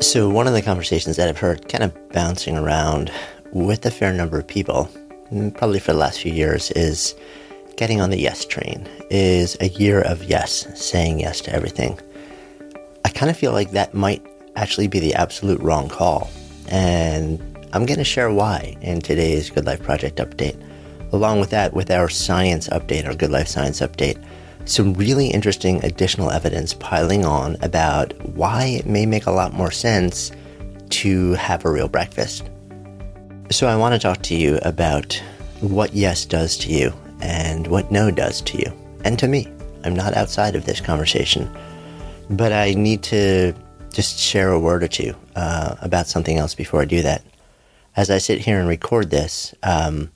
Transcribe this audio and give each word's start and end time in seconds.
So, 0.00 0.28
one 0.28 0.46
of 0.46 0.52
the 0.52 0.62
conversations 0.62 1.16
that 1.16 1.28
I've 1.28 1.38
heard 1.38 1.68
kind 1.68 1.82
of 1.82 2.10
bouncing 2.10 2.56
around 2.56 3.10
with 3.52 3.84
a 3.84 3.90
fair 3.90 4.12
number 4.12 4.38
of 4.38 4.46
people, 4.46 4.88
mm, 5.32 5.52
probably 5.56 5.80
for 5.80 5.92
the 5.92 5.98
last 5.98 6.20
few 6.20 6.32
years, 6.32 6.70
is 6.70 7.16
getting 7.76 8.00
on 8.00 8.10
the 8.10 8.16
yes 8.16 8.44
train, 8.44 8.88
is 9.10 9.56
a 9.60 9.70
year 9.70 10.00
of 10.02 10.22
yes, 10.22 10.68
saying 10.80 11.18
yes 11.18 11.40
to 11.40 11.52
everything. 11.52 11.98
I 13.04 13.08
kind 13.08 13.28
of 13.28 13.36
feel 13.36 13.50
like 13.50 13.72
that 13.72 13.92
might 13.92 14.24
actually 14.54 14.86
be 14.86 15.00
the 15.00 15.14
absolute 15.14 15.60
wrong 15.60 15.88
call. 15.88 16.30
And 16.68 17.40
I'm 17.72 17.84
going 17.84 17.98
to 17.98 18.04
share 18.04 18.30
why 18.30 18.76
in 18.80 19.00
today's 19.00 19.50
Good 19.50 19.66
Life 19.66 19.82
Project 19.82 20.18
update. 20.18 20.56
Along 21.12 21.40
with 21.40 21.50
that, 21.50 21.74
with 21.74 21.90
our 21.90 22.08
science 22.08 22.68
update, 22.68 23.04
our 23.04 23.14
Good 23.14 23.30
Life 23.30 23.48
Science 23.48 23.80
update, 23.80 24.22
some 24.64 24.94
really 24.94 25.28
interesting 25.28 25.84
additional 25.84 26.30
evidence 26.30 26.74
piling 26.74 27.24
on 27.24 27.56
about 27.62 28.12
why 28.26 28.64
it 28.66 28.86
may 28.86 29.06
make 29.06 29.26
a 29.26 29.30
lot 29.30 29.52
more 29.52 29.70
sense 29.70 30.30
to 30.90 31.32
have 31.34 31.64
a 31.64 31.70
real 31.70 31.88
breakfast. 31.88 32.50
So, 33.50 33.66
I 33.66 33.76
want 33.76 33.94
to 33.94 33.98
talk 33.98 34.22
to 34.24 34.34
you 34.34 34.58
about 34.62 35.20
what 35.60 35.94
yes 35.94 36.24
does 36.24 36.56
to 36.58 36.72
you 36.72 36.92
and 37.20 37.66
what 37.66 37.90
no 37.90 38.10
does 38.10 38.40
to 38.42 38.58
you 38.58 38.72
and 39.04 39.18
to 39.18 39.26
me. 39.26 39.50
I'm 39.84 39.94
not 39.94 40.14
outside 40.14 40.54
of 40.54 40.66
this 40.66 40.80
conversation, 40.80 41.50
but 42.30 42.52
I 42.52 42.74
need 42.74 43.02
to 43.04 43.54
just 43.92 44.18
share 44.18 44.50
a 44.50 44.60
word 44.60 44.82
or 44.82 44.88
two 44.88 45.14
uh, 45.34 45.76
about 45.80 46.06
something 46.06 46.36
else 46.36 46.54
before 46.54 46.82
I 46.82 46.84
do 46.84 47.02
that. 47.02 47.22
As 47.96 48.10
I 48.10 48.18
sit 48.18 48.38
here 48.38 48.60
and 48.60 48.68
record 48.68 49.10
this, 49.10 49.54
um, 49.62 50.10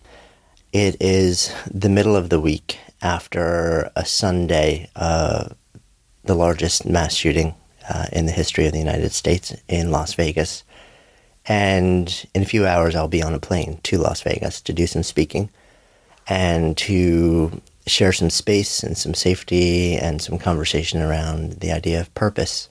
it 0.73 0.97
is 1.01 1.53
the 1.71 1.89
middle 1.89 2.17
of 2.17 2.29
the 2.29 2.41
week 2.41 2.79
after 3.03 3.91
a 3.97 4.07
Sunday, 4.07 4.89
uh, 4.97 5.49
the 6.25 6.35
largest 6.35 6.87
mass 6.87 7.15
shooting 7.15 7.55
uh, 7.93 8.07
in 8.13 8.27
the 8.27 8.33
history 8.33 8.67
of 8.67 8.73
the 8.73 8.79
United 8.79 9.13
States 9.13 9.55
in 9.69 9.91
Las 9.91 10.15
Vegas. 10.15 10.63
And 11.47 12.27
in 12.35 12.43
a 12.43 12.47
few 12.47 12.67
hours, 12.67 12.95
I'll 12.95 13.09
be 13.09 13.23
on 13.23 13.35
a 13.35 13.41
plane 13.41 13.81
to 13.83 13.99
Las 13.99 14.23
Vegas 14.23 14.61
to 14.63 14.73
do 14.73 14.87
some 14.87 15.03
speaking 15.03 15.51
and 16.29 16.77
to 16.79 17.61
share 17.87 18.13
some 18.13 18.31
space 18.31 18.85
and 18.85 18.97
some 18.97 19.15
safety 19.15 19.97
and 19.97 20.23
some 20.23 20.39
conversation 20.39 21.03
around 21.03 21.55
the 21.55 21.73
idea 21.73 22.01
of 22.01 22.15
purpose. 22.15 22.69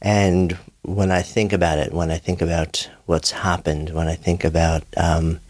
And 0.00 0.56
when 0.82 1.10
I 1.10 1.22
think 1.22 1.52
about 1.52 1.78
it, 1.78 1.92
when 1.92 2.12
I 2.12 2.18
think 2.18 2.40
about 2.40 2.88
what's 3.06 3.32
happened, 3.32 3.90
when 3.90 4.06
I 4.06 4.14
think 4.14 4.44
about 4.44 4.84
um, 4.96 5.40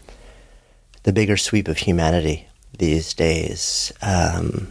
the 1.03 1.13
bigger 1.13 1.37
sweep 1.37 1.67
of 1.67 1.77
humanity 1.77 2.47
these 2.77 3.13
days. 3.13 3.91
Um, 4.01 4.67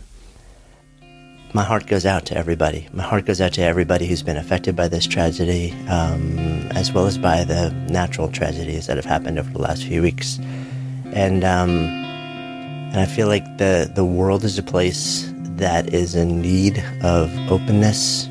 my 1.55 1.62
heart 1.62 1.86
goes 1.86 2.06
out 2.06 2.25
to 2.27 2.36
everybody. 2.36 2.89
My 2.92 3.03
heart 3.03 3.27
goes 3.27 3.41
out 3.41 3.53
to 3.55 3.62
everybody 3.62 4.06
who's 4.06 4.22
been 4.22 4.39
affected 4.39 4.75
by 4.75 4.89
this 4.89 5.06
tragedy, 5.06 5.72
um, 5.89 6.39
as 6.73 6.92
well 6.92 7.06
as 7.06 7.19
by 7.19 7.45
the 7.45 7.70
natural 7.89 8.30
tragedies 8.30 8.86
that 8.86 8.97
have 8.97 9.05
happened 9.05 9.39
over 9.39 9.50
the 9.50 9.61
last 9.61 9.84
few 9.84 10.00
weeks. 10.00 10.39
And 11.12 11.45
um, 11.45 11.70
and 11.70 12.98
I 12.98 13.05
feel 13.05 13.28
like 13.28 13.45
the 13.58 13.91
the 13.95 14.05
world 14.05 14.45
is 14.45 14.58
a 14.58 14.62
place 14.62 15.30
that 15.56 15.92
is 15.92 16.14
in 16.14 16.41
need 16.41 16.83
of 17.03 17.30
openness 17.50 18.28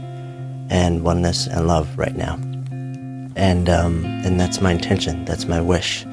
and 0.71 1.03
oneness 1.03 1.45
and 1.45 1.67
love 1.67 1.95
right 1.99 2.15
now. 2.15 2.39
And 3.35 3.69
um, 3.69 4.03
and 4.05 4.39
that's 4.39 4.61
my 4.61 4.71
intention. 4.71 5.25
That's 5.25 5.45
my 5.45 5.61
wish. 5.61 6.05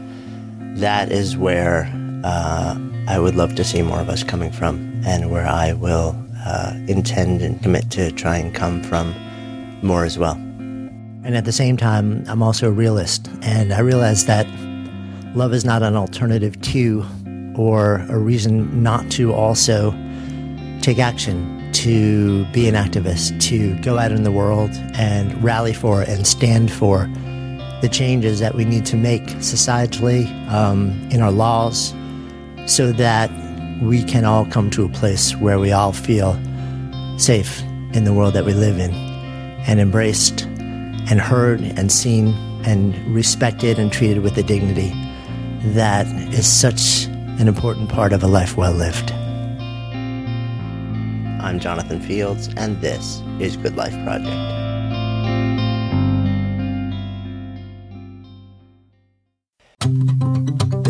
That 0.76 1.10
is 1.10 1.38
where. 1.38 1.90
Uh, 2.22 2.78
I 3.08 3.18
would 3.18 3.34
love 3.34 3.54
to 3.54 3.64
see 3.64 3.80
more 3.80 4.00
of 4.00 4.10
us 4.10 4.22
coming 4.22 4.52
from, 4.52 5.00
and 5.06 5.30
where 5.30 5.46
I 5.46 5.72
will 5.72 6.14
uh, 6.44 6.74
intend 6.88 7.40
and 7.40 7.60
commit 7.62 7.90
to 7.92 8.12
try 8.12 8.36
and 8.36 8.54
come 8.54 8.82
from 8.82 9.14
more 9.82 10.04
as 10.04 10.18
well. 10.18 10.34
And 10.34 11.34
at 11.34 11.46
the 11.46 11.52
same 11.52 11.78
time, 11.78 12.22
I'm 12.28 12.42
also 12.42 12.68
a 12.68 12.70
realist, 12.70 13.30
and 13.40 13.72
I 13.72 13.80
realize 13.80 14.26
that 14.26 14.46
love 15.34 15.54
is 15.54 15.64
not 15.64 15.82
an 15.82 15.96
alternative 15.96 16.60
to 16.60 17.02
or 17.56 18.04
a 18.10 18.18
reason 18.18 18.82
not 18.82 19.10
to 19.12 19.32
also 19.32 19.92
take 20.82 20.98
action, 20.98 21.72
to 21.72 22.44
be 22.52 22.68
an 22.68 22.74
activist, 22.74 23.40
to 23.40 23.74
go 23.80 23.96
out 23.96 24.12
in 24.12 24.22
the 24.22 24.32
world 24.32 24.70
and 24.92 25.42
rally 25.42 25.72
for 25.72 26.02
and 26.02 26.26
stand 26.26 26.70
for 26.70 27.08
the 27.80 27.88
changes 27.90 28.38
that 28.40 28.54
we 28.54 28.66
need 28.66 28.84
to 28.84 28.96
make 28.96 29.22
societally, 29.38 30.26
um, 30.52 30.90
in 31.10 31.22
our 31.22 31.32
laws, 31.32 31.94
so 32.68 32.92
that 32.92 33.30
we 33.80 34.04
can 34.04 34.24
all 34.24 34.44
come 34.44 34.68
to 34.70 34.84
a 34.84 34.88
place 34.90 35.34
where 35.36 35.58
we 35.58 35.72
all 35.72 35.92
feel 35.92 36.38
safe 37.18 37.62
in 37.94 38.04
the 38.04 38.12
world 38.12 38.34
that 38.34 38.44
we 38.44 38.52
live 38.52 38.78
in 38.78 38.92
and 38.92 39.80
embraced 39.80 40.42
and 40.42 41.20
heard 41.20 41.60
and 41.60 41.90
seen 41.90 42.28
and 42.66 42.94
respected 43.14 43.78
and 43.78 43.90
treated 43.90 44.20
with 44.20 44.34
the 44.34 44.42
dignity 44.42 44.92
that 45.62 46.06
is 46.34 46.46
such 46.46 47.06
an 47.40 47.48
important 47.48 47.88
part 47.88 48.12
of 48.12 48.22
a 48.22 48.26
life 48.26 48.56
well 48.56 48.72
lived. 48.72 49.12
I'm 51.40 51.58
Jonathan 51.60 52.00
Fields, 52.00 52.50
and 52.56 52.80
this 52.80 53.22
is 53.40 53.56
Good 53.56 53.76
Life 53.76 53.94
Project. 54.04 54.67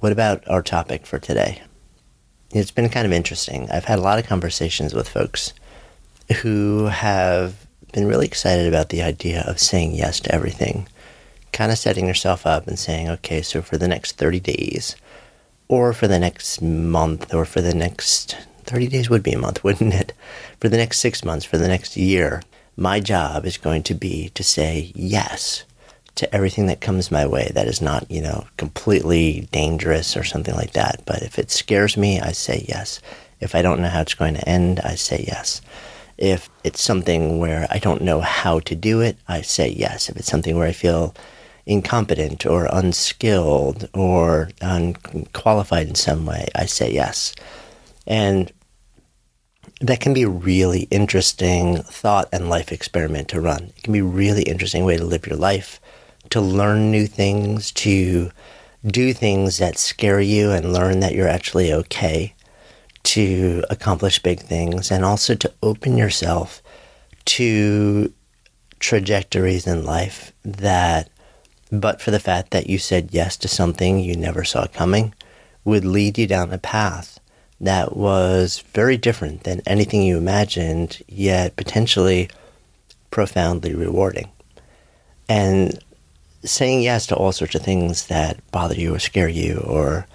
what 0.00 0.12
about 0.12 0.46
our 0.48 0.62
topic 0.62 1.06
for 1.06 1.18
today? 1.18 1.62
It's 2.52 2.70
been 2.70 2.88
kind 2.88 3.06
of 3.06 3.12
interesting. 3.12 3.70
I've 3.70 3.84
had 3.84 3.98
a 3.98 4.02
lot 4.02 4.18
of 4.18 4.26
conversations 4.26 4.92
with 4.92 5.08
folks 5.08 5.52
who 6.42 6.86
have 6.86 7.66
been 7.92 8.06
really 8.06 8.26
excited 8.26 8.66
about 8.66 8.88
the 8.88 9.02
idea 9.02 9.44
of 9.46 9.58
saying 9.58 9.94
yes 9.94 10.20
to 10.20 10.34
everything 10.34 10.86
kind 11.52 11.72
of 11.72 11.78
setting 11.78 12.06
yourself 12.06 12.46
up 12.46 12.66
and 12.66 12.78
saying, 12.78 13.08
okay, 13.08 13.42
so 13.42 13.62
for 13.62 13.76
the 13.76 13.88
next 13.88 14.16
30 14.16 14.40
days, 14.40 14.96
or 15.68 15.92
for 15.92 16.08
the 16.08 16.18
next 16.18 16.62
month, 16.62 17.32
or 17.34 17.44
for 17.44 17.60
the 17.60 17.74
next 17.74 18.36
30 18.64 18.88
days 18.88 19.10
would 19.10 19.22
be 19.22 19.32
a 19.32 19.38
month, 19.38 19.62
wouldn't 19.64 19.94
it? 19.94 20.12
For 20.60 20.68
the 20.68 20.76
next 20.76 20.98
six 20.98 21.24
months, 21.24 21.44
for 21.44 21.58
the 21.58 21.68
next 21.68 21.96
year, 21.96 22.42
my 22.76 23.00
job 23.00 23.44
is 23.44 23.56
going 23.56 23.82
to 23.84 23.94
be 23.94 24.30
to 24.30 24.42
say 24.42 24.92
yes 24.94 25.64
to 26.20 26.34
everything 26.34 26.66
that 26.66 26.80
comes 26.80 27.10
my 27.10 27.26
way 27.26 27.50
that 27.54 27.66
is 27.66 27.82
not, 27.82 28.10
you 28.10 28.22
know, 28.22 28.46
completely 28.56 29.48
dangerous 29.52 30.16
or 30.16 30.24
something 30.24 30.54
like 30.54 30.72
that. 30.72 31.02
But 31.06 31.22
if 31.22 31.38
it 31.38 31.50
scares 31.50 31.96
me, 31.96 32.20
I 32.20 32.32
say 32.32 32.64
yes. 32.68 33.00
If 33.40 33.54
I 33.54 33.62
don't 33.62 33.80
know 33.80 33.88
how 33.88 34.02
it's 34.02 34.14
going 34.14 34.34
to 34.34 34.48
end, 34.48 34.80
I 34.80 34.94
say 34.94 35.24
yes. 35.26 35.60
If 36.18 36.48
it's 36.62 36.82
something 36.82 37.38
where 37.38 37.66
I 37.70 37.78
don't 37.78 38.02
know 38.02 38.20
how 38.20 38.60
to 38.60 38.74
do 38.74 39.00
it, 39.00 39.16
I 39.26 39.40
say 39.40 39.70
yes. 39.70 40.08
If 40.08 40.16
it's 40.16 40.30
something 40.30 40.56
where 40.56 40.68
I 40.68 40.72
feel 40.72 41.14
incompetent 41.66 42.46
or 42.46 42.68
unskilled 42.70 43.88
or 43.94 44.50
unqualified 44.60 45.88
in 45.88 45.94
some 45.94 46.26
way, 46.26 46.48
I 46.54 46.66
say 46.66 46.92
yes. 46.92 47.34
And 48.06 48.52
that 49.80 50.00
can 50.00 50.12
be 50.12 50.22
a 50.22 50.28
really 50.28 50.82
interesting 50.90 51.78
thought 51.78 52.28
and 52.32 52.50
life 52.50 52.70
experiment 52.70 53.28
to 53.28 53.40
run. 53.40 53.72
It 53.76 53.82
can 53.84 53.94
be 53.94 54.00
a 54.00 54.04
really 54.04 54.42
interesting 54.42 54.84
way 54.84 54.98
to 54.98 55.04
live 55.04 55.26
your 55.26 55.38
life, 55.38 55.79
to 56.30 56.40
learn 56.40 56.90
new 56.90 57.06
things, 57.06 57.70
to 57.72 58.30
do 58.86 59.12
things 59.12 59.58
that 59.58 59.78
scare 59.78 60.20
you 60.20 60.50
and 60.50 60.72
learn 60.72 61.00
that 61.00 61.14
you're 61.14 61.28
actually 61.28 61.72
okay, 61.72 62.34
to 63.02 63.64
accomplish 63.70 64.22
big 64.22 64.40
things 64.40 64.90
and 64.90 65.04
also 65.04 65.34
to 65.34 65.52
open 65.62 65.96
yourself 65.96 66.62
to 67.24 68.12
trajectories 68.78 69.66
in 69.66 69.84
life 69.84 70.32
that, 70.44 71.10
but 71.70 72.00
for 72.00 72.10
the 72.10 72.20
fact 72.20 72.50
that 72.50 72.68
you 72.68 72.78
said 72.78 73.10
yes 73.12 73.36
to 73.36 73.48
something 73.48 74.00
you 74.00 74.16
never 74.16 74.44
saw 74.44 74.66
coming, 74.66 75.14
would 75.64 75.84
lead 75.84 76.18
you 76.18 76.26
down 76.26 76.52
a 76.52 76.58
path 76.58 77.20
that 77.60 77.96
was 77.96 78.60
very 78.72 78.96
different 78.96 79.44
than 79.44 79.60
anything 79.66 80.02
you 80.02 80.16
imagined, 80.16 81.02
yet 81.06 81.56
potentially 81.56 82.30
profoundly 83.10 83.74
rewarding. 83.74 84.30
And 85.28 85.78
saying 86.42 86.82
yes 86.82 87.06
to 87.06 87.16
all 87.16 87.32
sorts 87.32 87.54
of 87.54 87.62
things 87.62 88.06
that 88.06 88.38
bother 88.50 88.74
you 88.74 88.94
or 88.94 88.98
scare 88.98 89.28
you 89.28 89.62
or 89.66 90.06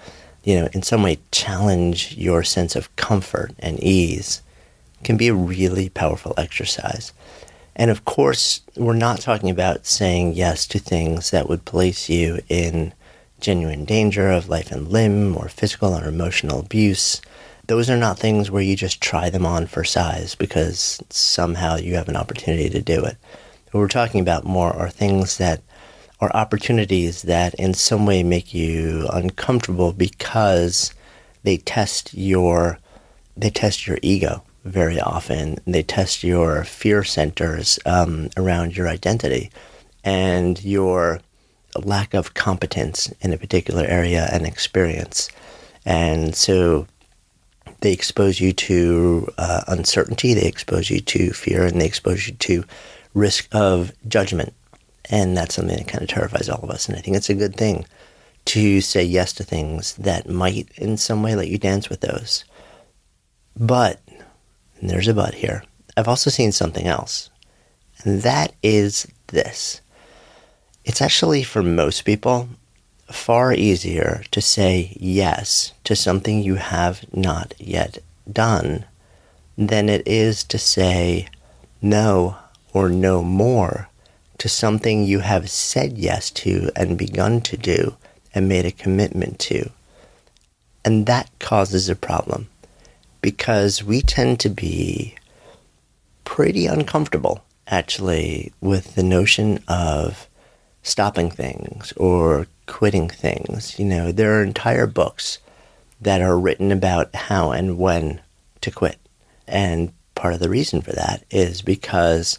you 0.44 0.60
know 0.60 0.68
in 0.72 0.82
some 0.82 1.02
way 1.02 1.18
challenge 1.30 2.16
your 2.16 2.42
sense 2.42 2.74
of 2.74 2.94
comfort 2.96 3.52
and 3.58 3.82
ease 3.82 4.42
can 5.04 5.16
be 5.16 5.28
a 5.28 5.34
really 5.34 5.88
powerful 5.88 6.34
exercise. 6.36 7.12
And 7.76 7.90
of 7.90 8.04
course 8.04 8.62
we're 8.76 8.94
not 8.94 9.20
talking 9.20 9.50
about 9.50 9.86
saying 9.86 10.34
yes 10.34 10.66
to 10.68 10.78
things 10.78 11.30
that 11.30 11.48
would 11.48 11.64
place 11.64 12.08
you 12.08 12.40
in 12.48 12.92
genuine 13.40 13.84
danger 13.84 14.30
of 14.30 14.48
life 14.48 14.72
and 14.72 14.88
limb 14.88 15.36
or 15.36 15.48
physical 15.48 15.94
or 15.94 16.08
emotional 16.08 16.60
abuse. 16.60 17.20
Those 17.66 17.90
are 17.90 17.96
not 17.96 18.18
things 18.18 18.50
where 18.50 18.62
you 18.62 18.76
just 18.76 19.00
try 19.00 19.28
them 19.28 19.44
on 19.44 19.66
for 19.66 19.84
size 19.84 20.34
because 20.34 21.02
somehow 21.10 21.76
you 21.76 21.94
have 21.96 22.08
an 22.08 22.16
opportunity 22.16 22.70
to 22.70 22.80
do 22.80 23.04
it. 23.04 23.16
What 23.70 23.80
we're 23.80 23.88
talking 23.88 24.20
about 24.20 24.44
more 24.44 24.72
are 24.72 24.88
things 24.88 25.38
that 25.38 25.60
or 26.20 26.34
opportunities 26.36 27.22
that 27.22 27.54
in 27.54 27.74
some 27.74 28.06
way 28.06 28.22
make 28.22 28.54
you 28.54 29.06
uncomfortable 29.12 29.92
because 29.92 30.92
they 31.42 31.58
test 31.58 32.14
your 32.14 32.78
they 33.36 33.50
test 33.50 33.86
your 33.86 33.98
ego 34.02 34.42
very 34.64 35.00
often. 35.00 35.58
They 35.66 35.82
test 35.82 36.24
your 36.24 36.64
fear 36.64 37.04
centers 37.04 37.78
um, 37.86 38.30
around 38.36 38.76
your 38.76 38.88
identity 38.88 39.50
and 40.02 40.62
your 40.64 41.20
lack 41.84 42.14
of 42.14 42.34
competence 42.34 43.12
in 43.20 43.32
a 43.32 43.38
particular 43.38 43.84
area 43.84 44.28
and 44.32 44.46
experience. 44.46 45.28
And 45.84 46.34
so 46.34 46.86
they 47.80 47.92
expose 47.92 48.40
you 48.40 48.52
to 48.52 49.28
uh, 49.38 49.62
uncertainty, 49.68 50.34
they 50.34 50.48
expose 50.48 50.90
you 50.90 51.00
to 51.00 51.32
fear, 51.32 51.64
and 51.64 51.80
they 51.80 51.86
expose 51.86 52.26
you 52.26 52.34
to 52.34 52.64
risk 53.14 53.48
of 53.52 53.92
judgment 54.08 54.54
and 55.10 55.36
that's 55.36 55.54
something 55.54 55.76
that 55.76 55.88
kind 55.88 56.02
of 56.02 56.08
terrifies 56.08 56.48
all 56.48 56.60
of 56.62 56.70
us. 56.70 56.88
And 56.88 56.96
I 56.96 57.00
think 57.00 57.16
it's 57.16 57.30
a 57.30 57.34
good 57.34 57.56
thing 57.56 57.86
to 58.46 58.80
say 58.80 59.02
yes 59.02 59.32
to 59.34 59.44
things 59.44 59.94
that 59.94 60.28
might 60.28 60.68
in 60.76 60.96
some 60.96 61.22
way 61.22 61.34
let 61.34 61.48
you 61.48 61.58
dance 61.58 61.88
with 61.88 62.00
those. 62.00 62.44
But, 63.56 64.00
there's 64.82 65.08
a 65.08 65.14
but 65.14 65.34
here, 65.34 65.64
I've 65.96 66.08
also 66.08 66.30
seen 66.30 66.52
something 66.52 66.86
else. 66.86 67.30
And 68.04 68.22
that 68.22 68.52
is 68.62 69.06
this. 69.28 69.80
It's 70.84 71.02
actually, 71.02 71.42
for 71.42 71.62
most 71.62 72.02
people, 72.02 72.48
far 73.10 73.52
easier 73.52 74.22
to 74.30 74.40
say 74.40 74.96
yes 75.00 75.72
to 75.84 75.96
something 75.96 76.42
you 76.42 76.56
have 76.56 77.04
not 77.12 77.54
yet 77.58 77.98
done 78.30 78.84
than 79.56 79.88
it 79.88 80.06
is 80.06 80.44
to 80.44 80.58
say 80.58 81.28
no 81.80 82.36
or 82.72 82.88
no 82.88 83.22
more 83.22 83.88
to 84.38 84.48
something 84.48 85.04
you 85.04 85.20
have 85.20 85.50
said 85.50 85.96
yes 85.98 86.30
to 86.30 86.70
and 86.76 86.98
begun 86.98 87.40
to 87.42 87.56
do 87.56 87.96
and 88.34 88.48
made 88.48 88.66
a 88.66 88.72
commitment 88.72 89.38
to. 89.38 89.70
And 90.84 91.06
that 91.06 91.30
causes 91.38 91.88
a 91.88 91.96
problem 91.96 92.48
because 93.20 93.82
we 93.82 94.02
tend 94.02 94.38
to 94.40 94.48
be 94.48 95.16
pretty 96.24 96.66
uncomfortable 96.66 97.42
actually 97.66 98.52
with 98.60 98.94
the 98.94 99.02
notion 99.02 99.62
of 99.66 100.28
stopping 100.82 101.30
things 101.30 101.92
or 101.96 102.46
quitting 102.66 103.08
things. 103.08 103.78
You 103.78 103.86
know, 103.86 104.12
there 104.12 104.38
are 104.38 104.42
entire 104.42 104.86
books 104.86 105.38
that 106.00 106.20
are 106.20 106.38
written 106.38 106.70
about 106.70 107.14
how 107.14 107.50
and 107.50 107.78
when 107.78 108.20
to 108.60 108.70
quit. 108.70 108.98
And 109.48 109.92
part 110.14 110.34
of 110.34 110.40
the 110.40 110.48
reason 110.48 110.82
for 110.82 110.92
that 110.92 111.24
is 111.30 111.62
because 111.62 112.38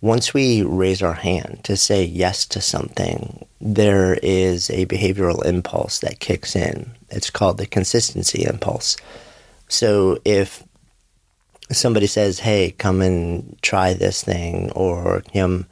once 0.00 0.32
we 0.32 0.62
raise 0.62 1.02
our 1.02 1.14
hand 1.14 1.60
to 1.64 1.76
say 1.76 2.04
yes 2.04 2.46
to 2.46 2.60
something, 2.60 3.44
there 3.60 4.18
is 4.22 4.70
a 4.70 4.86
behavioral 4.86 5.44
impulse 5.44 5.98
that 5.98 6.20
kicks 6.20 6.56
in. 6.56 6.92
It's 7.10 7.28
called 7.30 7.58
the 7.58 7.66
consistency 7.66 8.44
impulse. 8.44 8.96
So 9.68 10.18
if 10.24 10.62
somebody 11.70 12.06
says, 12.06 12.40
"Hey, 12.40 12.72
come 12.72 13.02
and 13.02 13.56
try 13.62 13.92
this 13.92 14.22
thing," 14.22 14.70
or 14.72 15.22
"Come, 15.32 15.66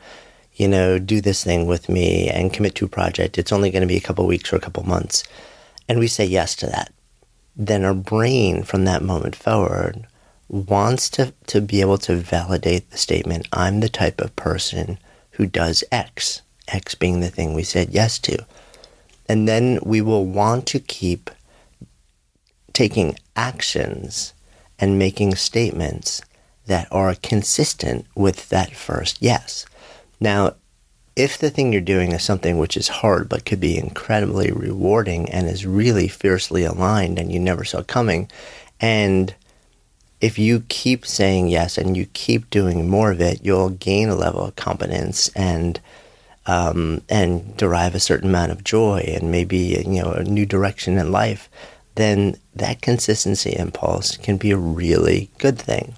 you 0.55 0.69
know, 0.69 0.99
do 0.99 1.21
this 1.21 1.43
thing 1.43 1.67
with 1.67 1.89
me 1.89 2.29
and 2.29 2.53
commit 2.53 2.75
to 2.77 2.85
a 2.85 2.89
project," 2.89 3.39
it's 3.39 3.53
only 3.53 3.71
going 3.71 3.81
to 3.83 3.87
be 3.89 3.97
a 3.97 4.01
couple 4.01 4.27
weeks 4.27 4.53
or 4.53 4.57
a 4.57 4.61
couple 4.61 4.83
months, 4.85 5.25
and 5.89 5.99
we 5.99 6.07
say 6.07 6.25
yes 6.25 6.55
to 6.57 6.67
that, 6.67 6.93
then 7.57 7.85
our 7.85 7.95
brain 7.95 8.63
from 8.63 8.85
that 8.85 9.03
moment 9.03 9.35
forward 9.35 10.07
wants 10.49 11.11
to, 11.11 11.35
to 11.47 11.61
be 11.61 11.81
able 11.81 11.99
to 11.99 12.17
validate 12.17 12.91
the 12.91 12.99
statement, 12.99 13.49
I'm 13.53 13.81
the 13.81 13.89
type 13.89 14.21
of 14.21 14.35
person 14.37 14.99
who 15.33 15.47
does 15.47 15.85
X, 15.93 16.43
X 16.67 16.95
being 16.95 17.21
the 17.21 17.31
thing 17.31 17.55
we 17.55 17.63
said 17.63 17.91
yes 17.91 18.19
to. 18.21 18.45
And 19.29 19.47
then 19.47 19.79
we 19.83 20.01
will 20.01 20.25
want 20.25 20.67
to 20.69 20.81
keep 20.81 21.31
taking 22.73 23.19
actions 23.37 24.33
and 24.79 24.99
making 24.99 25.35
statements 25.35 26.23
that 26.67 26.89
are 26.91 27.15
consistent 27.15 28.07
with 28.15 28.49
that 28.51 28.75
first 28.75 29.19
yes. 29.21 29.67
Now, 30.21 30.55
if 31.17 31.37
the 31.37 31.51
thing 31.51 31.73
you're 31.73 31.83
doing 31.83 32.13
is 32.13 32.23
something 32.23 32.59
which 32.59 32.77
is 32.77 32.89
hard 32.89 33.29
but 33.29 33.45
could 33.45 33.59
be 33.59 33.77
incredibly 33.77 34.53
rewarding 34.53 35.29
and 35.31 35.49
is 35.49 35.67
really 35.67 36.07
fiercely 36.07 36.65
aligned 36.65 37.19
and 37.19 37.33
you 37.33 37.41
never 37.41 37.65
saw 37.65 37.83
coming, 37.83 38.31
and 38.81 39.35
if 40.21 40.39
you 40.39 40.61
keep 40.69 41.07
saying 41.07 41.49
yes 41.49 41.79
and 41.79 41.97
you 41.97 42.07
keep 42.07 42.51
doing 42.51 42.89
more 42.89 43.13
of 43.13 43.21
it, 43.21 43.45
you'll 43.45 43.71
gain 43.71 44.09
a 44.09 44.17
level 44.17 44.45
of 44.45 44.57
competence 44.57 45.29
and 45.35 45.81
um, 46.47 47.03
and 47.11 47.57
derive 47.59 47.95
a 47.95 48.01
certain 48.01 48.31
amount 48.31 48.53
of 48.53 48.65
joy 48.65 49.05
and 49.07 49.31
maybe 49.31 49.59
you 49.59 50.03
know 50.03 50.13
a 50.13 50.25
new 50.25 50.47
direction 50.47 50.99
in 50.99 51.13
life. 51.13 51.49
Then 51.95 52.37
that 52.55 52.81
consistency 52.81 53.55
impulse 53.57 54.17
can 54.17 54.37
be 54.37 54.51
a 54.51 54.57
really 54.57 55.31
good 55.39 55.59
thing. 55.59 55.95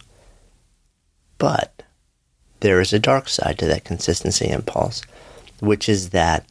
But 1.39 1.83
there 2.61 2.81
is 2.81 2.93
a 2.93 2.99
dark 2.99 3.29
side 3.29 3.59
to 3.59 3.67
that 3.67 3.85
consistency 3.85 4.49
impulse, 4.49 5.03
which 5.61 5.89
is 5.89 6.11
that 6.11 6.45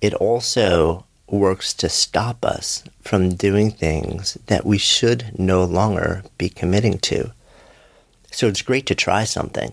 it 0.00 0.14
also 0.14 1.04
works 1.30 1.72
to 1.74 1.88
stop 1.88 2.44
us 2.44 2.84
from 3.00 3.34
doing 3.34 3.70
things 3.70 4.38
that 4.46 4.66
we 4.66 4.78
should 4.78 5.38
no 5.38 5.64
longer 5.64 6.22
be 6.38 6.48
committing 6.48 6.98
to. 6.98 7.32
So 8.30 8.46
it's 8.46 8.62
great 8.62 8.86
to 8.86 8.94
try 8.94 9.24
something. 9.24 9.72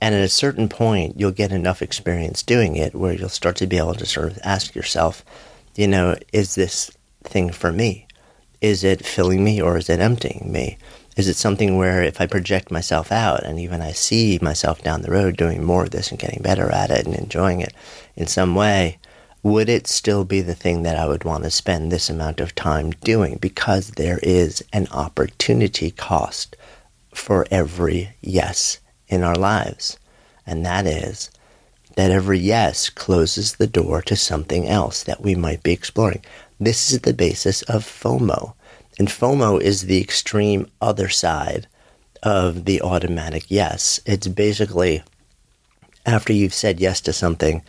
And 0.00 0.14
at 0.14 0.20
a 0.20 0.28
certain 0.28 0.68
point, 0.68 1.18
you'll 1.18 1.30
get 1.30 1.52
enough 1.52 1.80
experience 1.80 2.42
doing 2.42 2.76
it 2.76 2.94
where 2.94 3.14
you'll 3.14 3.28
start 3.28 3.56
to 3.56 3.66
be 3.66 3.78
able 3.78 3.94
to 3.94 4.06
sort 4.06 4.32
of 4.32 4.38
ask 4.44 4.74
yourself, 4.74 5.24
you 5.76 5.88
know, 5.88 6.16
is 6.32 6.54
this 6.54 6.90
thing 7.22 7.50
for 7.50 7.72
me? 7.72 8.06
Is 8.60 8.84
it 8.84 9.04
filling 9.04 9.42
me 9.42 9.60
or 9.62 9.78
is 9.78 9.88
it 9.88 10.00
emptying 10.00 10.50
me? 10.52 10.78
Is 11.16 11.28
it 11.28 11.36
something 11.36 11.76
where 11.76 12.02
if 12.02 12.20
I 12.20 12.26
project 12.26 12.70
myself 12.70 13.12
out 13.12 13.44
and 13.44 13.58
even 13.58 13.80
I 13.80 13.92
see 13.92 14.38
myself 14.42 14.82
down 14.82 15.02
the 15.02 15.10
road 15.10 15.36
doing 15.36 15.62
more 15.62 15.84
of 15.84 15.90
this 15.90 16.10
and 16.10 16.18
getting 16.18 16.42
better 16.42 16.70
at 16.70 16.90
it 16.90 17.06
and 17.06 17.14
enjoying 17.14 17.60
it 17.60 17.72
in 18.16 18.26
some 18.26 18.54
way, 18.54 18.98
would 19.44 19.68
it 19.68 19.86
still 19.86 20.24
be 20.24 20.40
the 20.40 20.54
thing 20.54 20.82
that 20.82 20.96
I 20.96 21.06
would 21.06 21.22
want 21.22 21.44
to 21.44 21.50
spend 21.50 21.92
this 21.92 22.08
amount 22.08 22.40
of 22.40 22.54
time 22.54 22.90
doing? 22.90 23.36
Because 23.36 23.90
there 23.90 24.18
is 24.22 24.64
an 24.72 24.88
opportunity 24.90 25.90
cost 25.90 26.56
for 27.12 27.46
every 27.50 28.16
yes 28.22 28.80
in 29.06 29.22
our 29.22 29.36
lives. 29.36 29.98
And 30.46 30.64
that 30.64 30.86
is 30.86 31.30
that 31.94 32.10
every 32.10 32.38
yes 32.38 32.88
closes 32.88 33.56
the 33.56 33.66
door 33.66 34.00
to 34.02 34.16
something 34.16 34.66
else 34.66 35.04
that 35.04 35.20
we 35.20 35.34
might 35.34 35.62
be 35.62 35.72
exploring. 35.72 36.24
This 36.58 36.90
is 36.90 37.00
the 37.00 37.12
basis 37.12 37.60
of 37.62 37.84
FOMO. 37.84 38.54
And 38.98 39.08
FOMO 39.08 39.60
is 39.60 39.82
the 39.82 40.00
extreme 40.00 40.70
other 40.80 41.10
side 41.10 41.66
of 42.22 42.64
the 42.64 42.80
automatic 42.80 43.44
yes. 43.48 44.00
It's 44.06 44.26
basically 44.26 45.02
after 46.06 46.32
you've 46.32 46.54
said 46.54 46.80
yes 46.80 47.00
to 47.02 47.12
something, 47.12 47.62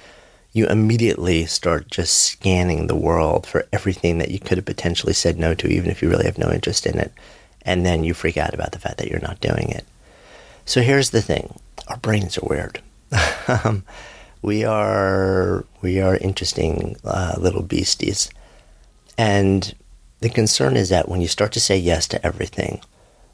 you 0.56 0.66
immediately 0.68 1.46
start 1.46 1.92
just 1.92 2.18
scanning 2.18 2.88
the 2.88 2.96
world 2.96 3.46
for 3.46 3.68
everything 3.74 4.20
that 4.20 4.32
you 4.32 4.40
could 4.40 4.58
have 4.58 4.66
potentially 4.66 5.12
said 5.12 5.38
no 5.38 5.54
to, 5.54 5.68
even 5.68 5.92
if 5.92 6.02
you 6.02 6.10
really 6.10 6.26
have 6.26 6.38
no 6.38 6.50
interest 6.50 6.86
in 6.86 6.98
it. 6.98 7.12
And 7.64 7.86
then 7.86 8.06
you 8.06 8.14
freak 8.14 8.38
out 8.38 8.54
about 8.54 8.72
the 8.72 8.80
fact 8.80 8.98
that 9.00 9.10
you're 9.10 9.20
not 9.20 9.42
doing 9.42 9.70
it. 9.70 9.86
So 10.64 10.82
here's 10.82 11.10
the 11.10 11.22
thing 11.22 11.60
our 11.90 11.98
brains 11.98 12.38
are 12.38 12.48
weird. 12.48 12.82
Um, 13.48 13.84
we 14.42 14.64
are 14.64 15.66
we 15.84 16.02
are 16.02 16.18
interesting 16.18 16.98
uh, 17.04 17.36
little 17.38 17.62
beasties, 17.62 18.32
and 19.20 19.76
the 20.20 20.30
concern 20.30 20.76
is 20.76 20.90
that 20.90 21.08
when 21.08 21.22
you 21.22 21.28
start 21.28 21.52
to 21.52 21.60
say 21.60 21.78
yes 21.78 22.08
to 22.08 22.26
everything, 22.26 22.82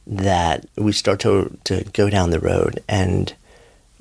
that 0.06 0.66
we 0.76 0.92
start 0.92 1.22
to, 1.22 1.58
to 1.64 1.86
go 1.94 2.10
down 2.10 2.32
the 2.32 2.40
road. 2.40 2.84
And 2.90 3.34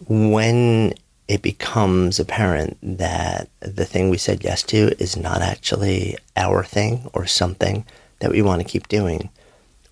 when 0.09 0.95
it 1.31 1.43
becomes 1.43 2.19
apparent 2.19 2.77
that 2.83 3.49
the 3.61 3.85
thing 3.85 4.11
we 4.11 4.19
said 4.19 4.43
yes 4.43 4.65
to 4.65 5.01
is 5.01 5.17
not 5.17 5.41
actually 5.41 6.19
our 6.37 6.65
thing 6.65 7.09
or 7.13 7.25
something 7.25 7.85
that 8.19 8.33
we 8.33 8.43
want 8.43 8.61
to 8.61 8.67
keep 8.67 8.89
doing, 8.89 9.31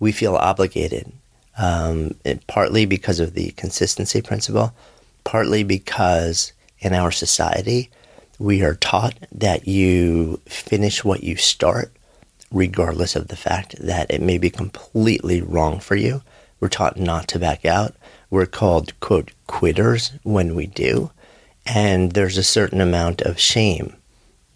we 0.01 0.11
feel 0.11 0.35
obligated. 0.35 1.13
Um, 1.57 2.17
partly 2.49 2.87
because 2.87 3.21
of 3.21 3.35
the 3.35 3.53
consistency 3.53 4.21
principle, 4.21 4.73
partly 5.23 5.63
because 5.63 6.53
in 6.81 6.93
our 6.93 7.13
society, 7.13 7.89
we 8.41 8.65
are 8.65 8.75
taught 8.75 9.15
that 9.31 9.69
you 9.69 10.41
finish 10.47 11.05
what 11.05 11.23
you 11.23 11.37
start, 11.37 11.93
regardless 12.51 13.15
of 13.15 13.29
the 13.29 13.37
fact 13.37 13.77
that 13.79 14.11
it 14.11 14.23
may 14.23 14.39
be 14.39 14.51
completely 14.51 15.41
wrong 15.41 15.79
for 15.79 15.95
you. 15.95 16.21
We're 16.59 16.69
taught 16.69 16.97
not 16.97 17.29
to 17.29 17.39
back 17.39 17.65
out. 17.65 17.95
We're 18.29 18.47
called, 18.47 18.99
quote, 18.99 19.31
quitters 19.47 20.11
when 20.25 20.57
we 20.57 20.67
do. 20.67 21.13
And 21.69 22.13
there's 22.13 22.39
a 22.39 22.43
certain 22.43 22.81
amount 22.81 23.21
of 23.23 23.39
shame 23.39 23.95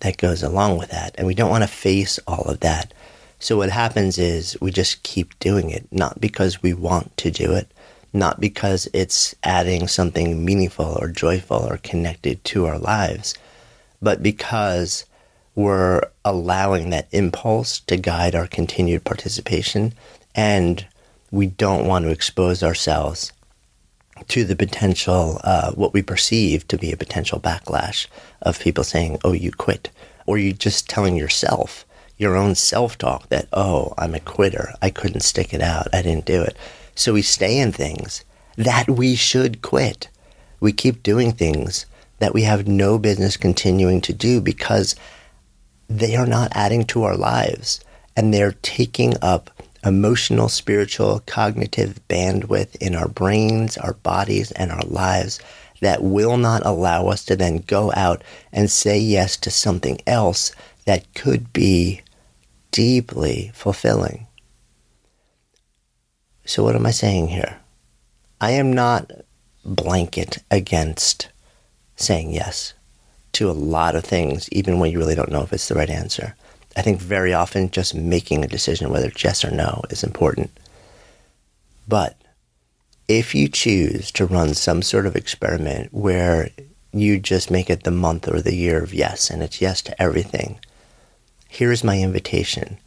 that 0.00 0.16
goes 0.16 0.42
along 0.42 0.78
with 0.78 0.90
that. 0.90 1.14
And 1.16 1.26
we 1.26 1.35
don't 1.35 1.50
want 1.50 1.62
to 1.62 1.69
face 1.69 2.19
all 2.26 2.45
of 2.45 2.61
that. 2.61 2.92
So 3.38 3.57
what 3.57 3.71
happens 3.71 4.19
is 4.19 4.57
we 4.61 4.71
just 4.71 5.02
keep 5.02 5.38
doing 5.38 5.71
it, 5.71 5.87
not 5.90 6.21
because 6.21 6.62
we 6.62 6.73
want 6.73 7.16
to 7.19 7.31
do 7.31 7.52
it, 7.52 7.71
not 8.12 8.40
because 8.40 8.88
it's 8.92 9.35
adding 9.42 9.88
something 9.88 10.45
meaningful 10.45 10.97
or 11.00 11.09
joyful 11.09 11.59
or 11.59 11.78
connected 11.78 12.42
to 12.45 12.66
our 12.66 12.78
lives, 12.78 13.35
but 14.00 14.23
because 14.23 15.04
we're 15.54 16.02
allowing 16.25 16.90
that 16.90 17.09
impulse 17.12 17.81
to 17.81 17.97
guide 17.97 18.35
our 18.35 18.47
continued 18.47 19.04
participation 19.04 19.92
and 20.35 20.87
we 21.31 21.47
don't 21.47 21.87
want 21.87 22.04
to 22.04 22.11
expose 22.11 22.62
ourselves 22.62 23.33
to 24.29 24.45
the 24.45 24.57
potential, 24.57 25.41
uh, 25.45 25.73
what 25.73 25.93
we 25.93 26.02
perceive 26.02 26.67
to 26.69 26.79
be 26.79 26.93
a 26.93 26.97
potential 26.97 27.41
backlash 27.41 28.07
of 28.43 28.61
people 28.61 28.85
saying, 28.85 29.19
oh, 29.25 29.33
you 29.33 29.52
quit. 29.52 29.91
Or 30.26 30.38
you 30.38 30.52
just 30.52 30.88
telling 30.88 31.17
yourself, 31.17 31.85
your 32.17 32.37
own 32.37 32.55
self 32.55 32.97
talk 32.99 33.29
that, 33.29 33.49
oh, 33.52 33.95
I'm 33.99 34.14
a 34.14 34.21
quitter. 34.21 34.75
I 34.81 34.91
couldn't 34.91 35.21
stick 35.21 35.52
it 35.52 35.61
out. 35.61 35.88
I 35.93 36.02
didn't 36.02 36.26
do 36.26 36.43
it. 36.43 36.57
So 36.95 37.14
we 37.14 37.23
stay 37.23 37.59
in 37.59 37.73
things 37.73 38.25
that 38.57 38.88
we 38.88 39.14
should 39.14 39.62
quit. 39.62 40.09
We 40.61 40.73
keep 40.73 41.02
doing 41.02 41.33
things 41.33 41.87
that 42.19 42.35
we 42.35 42.43
have 42.43 42.69
no 42.69 42.99
business 42.99 43.37
continuing 43.37 44.00
to 44.02 44.12
do 44.12 44.41
because 44.41 44.95
they 45.88 46.14
are 46.14 46.26
not 46.26 46.52
adding 46.55 46.85
to 46.87 47.02
our 47.02 47.17
lives 47.17 47.81
and 48.17 48.33
they're 48.33 48.55
taking 48.62 49.14
up 49.23 49.50
emotional, 49.84 50.48
spiritual, 50.48 51.22
cognitive 51.26 52.00
bandwidth 52.08 52.76
in 52.76 52.94
our 52.94 53.08
brains, 53.08 53.76
our 53.76 53.94
bodies, 53.94 54.52
and 54.52 54.70
our 54.70 54.82
lives 54.82 55.40
that 55.80 56.02
will 56.02 56.36
not 56.36 56.64
allow 56.64 57.08
us 57.08 57.24
to 57.24 57.36
then 57.36 57.58
go 57.58 57.92
out 57.96 58.22
and 58.52 58.70
say 58.70 58.98
yes 58.98 59.36
to 59.36 59.50
something 59.50 59.98
else 60.06 60.52
that 60.86 61.12
could 61.14 61.52
be 61.52 62.00
deeply 62.70 63.50
fulfilling. 63.54 64.26
So, 66.44 66.62
what 66.62 66.76
am 66.76 66.86
I 66.86 66.90
saying 66.90 67.28
here? 67.28 67.58
I 68.40 68.52
am 68.52 68.72
not 68.72 69.10
blanket 69.64 70.38
against 70.50 71.28
saying 71.96 72.32
yes 72.32 72.74
to 73.32 73.50
a 73.50 73.52
lot 73.52 73.94
of 73.94 74.04
things, 74.04 74.48
even 74.52 74.78
when 74.78 74.90
you 74.90 74.98
really 74.98 75.14
don't 75.14 75.30
know 75.30 75.42
if 75.42 75.52
it's 75.52 75.68
the 75.68 75.74
right 75.74 75.90
answer. 75.90 76.34
I 76.76 76.83
think 76.83 77.00
very 77.00 77.35
often 77.35 77.71
just 77.71 77.95
making 77.95 78.45
a 78.45 78.49
decision 78.49 78.91
whether 78.91 79.12
yes 79.19 79.45
or 79.45 79.50
no 79.50 79.83
is 79.91 80.02
important. 80.02 80.50
But 81.87 82.17
if 83.09 83.35
you 83.35 83.49
choose 83.49 84.11
to 84.12 84.26
run 84.26 84.55
some 84.55 84.81
sort 84.81 85.07
of 85.07 85.17
experiment 85.17 85.93
where 85.93 86.50
you 86.93 87.19
just 87.19 87.50
make 87.50 87.69
it 87.69 87.85
the 87.85 87.91
month 87.91 88.29
or 88.29 88.41
the 88.41 88.55
year 88.55 88.83
of 88.83 88.95
yes 88.95 89.29
and 89.29 89.43
it's 89.43 89.61
yes 89.61 89.83
to 89.83 90.02
everything, 90.02 90.59
here's 91.49 91.85
my 91.85 92.00
invitation. 92.00 92.79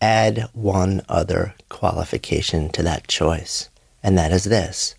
Add 0.00 0.48
one 0.52 1.02
other 1.08 1.54
qualification 1.68 2.68
to 2.70 2.82
that 2.82 3.08
choice, 3.08 3.70
and 4.02 4.18
that 4.18 4.32
is 4.32 4.44
this. 4.44 4.94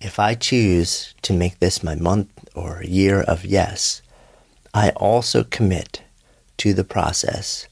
If 0.00 0.18
I 0.18 0.34
choose 0.34 1.14
to 1.22 1.32
make 1.32 1.58
this 1.58 1.82
my 1.82 1.94
month 1.94 2.30
or 2.54 2.82
year 2.84 3.22
of 3.22 3.44
yes, 3.44 4.02
I 4.74 4.90
also 4.90 5.44
commit 5.44 6.03
to 6.58 6.74
the 6.74 6.84
process 6.84 7.66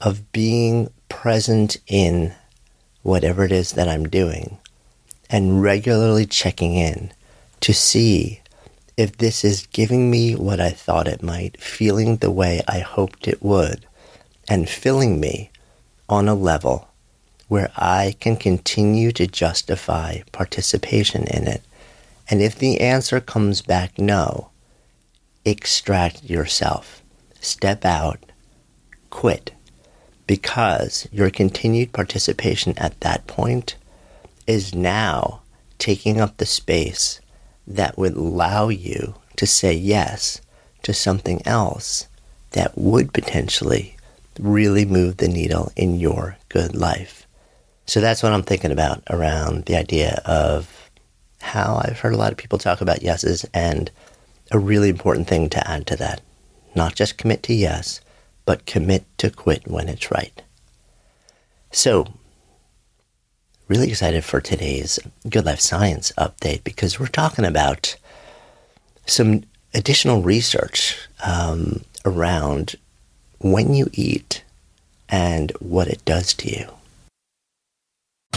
of 0.00 0.32
being 0.32 0.90
present 1.08 1.76
in 1.86 2.34
whatever 3.02 3.44
it 3.44 3.52
is 3.52 3.72
that 3.72 3.88
I'm 3.88 4.08
doing 4.08 4.58
and 5.30 5.62
regularly 5.62 6.26
checking 6.26 6.74
in 6.74 7.12
to 7.60 7.72
see 7.72 8.40
if 8.96 9.16
this 9.16 9.44
is 9.44 9.66
giving 9.68 10.10
me 10.10 10.34
what 10.34 10.60
I 10.60 10.70
thought 10.70 11.06
it 11.06 11.22
might, 11.22 11.60
feeling 11.60 12.16
the 12.16 12.30
way 12.30 12.62
I 12.66 12.80
hoped 12.80 13.28
it 13.28 13.42
would, 13.42 13.86
and 14.48 14.68
filling 14.68 15.20
me 15.20 15.50
on 16.08 16.28
a 16.28 16.34
level 16.34 16.88
where 17.48 17.70
I 17.76 18.16
can 18.20 18.36
continue 18.36 19.12
to 19.12 19.26
justify 19.26 20.20
participation 20.32 21.26
in 21.28 21.46
it. 21.46 21.62
And 22.28 22.42
if 22.42 22.56
the 22.56 22.80
answer 22.80 23.20
comes 23.20 23.62
back 23.62 23.98
no, 23.98 24.50
extract 25.44 26.24
yourself 26.24 27.02
step 27.40 27.84
out, 27.84 28.18
quit, 29.10 29.52
because 30.26 31.08
your 31.10 31.30
continued 31.30 31.92
participation 31.92 32.74
at 32.76 32.98
that 33.00 33.26
point 33.26 33.76
is 34.46 34.74
now 34.74 35.42
taking 35.78 36.20
up 36.20 36.36
the 36.36 36.46
space 36.46 37.20
that 37.66 37.96
would 37.98 38.14
allow 38.14 38.68
you 38.68 39.14
to 39.36 39.46
say 39.46 39.72
yes 39.72 40.40
to 40.82 40.92
something 40.92 41.40
else 41.46 42.08
that 42.52 42.76
would 42.76 43.12
potentially 43.12 43.96
really 44.38 44.84
move 44.84 45.18
the 45.18 45.28
needle 45.28 45.70
in 45.76 45.98
your 45.98 46.36
good 46.48 46.74
life. 46.74 47.26
So 47.86 48.00
that's 48.00 48.22
what 48.22 48.32
I'm 48.32 48.42
thinking 48.42 48.72
about 48.72 49.02
around 49.10 49.64
the 49.64 49.76
idea 49.76 50.20
of 50.24 50.90
how 51.40 51.80
I've 51.84 52.00
heard 52.00 52.14
a 52.14 52.18
lot 52.18 52.32
of 52.32 52.38
people 52.38 52.58
talk 52.58 52.80
about 52.80 53.02
yeses 53.02 53.46
and 53.54 53.90
a 54.50 54.58
really 54.58 54.88
important 54.88 55.28
thing 55.28 55.48
to 55.50 55.70
add 55.70 55.86
to 55.88 55.96
that 55.96 56.20
not 56.78 56.94
just 56.94 57.18
commit 57.18 57.42
to 57.42 57.52
yes, 57.52 58.00
but 58.46 58.64
commit 58.64 59.04
to 59.18 59.28
quit 59.30 59.66
when 59.68 59.88
it's 59.88 60.10
right. 60.10 60.42
So, 61.70 62.06
really 63.66 63.90
excited 63.90 64.24
for 64.24 64.40
today's 64.40 64.98
Good 65.28 65.44
Life 65.44 65.60
Science 65.60 66.12
update 66.16 66.64
because 66.64 66.98
we're 66.98 67.08
talking 67.08 67.44
about 67.44 67.96
some 69.04 69.42
additional 69.74 70.22
research 70.22 70.96
um, 71.22 71.82
around 72.06 72.76
when 73.40 73.74
you 73.74 73.90
eat 73.92 74.44
and 75.08 75.50
what 75.58 75.88
it 75.88 76.04
does 76.04 76.32
to 76.34 76.48
you. 76.48 76.77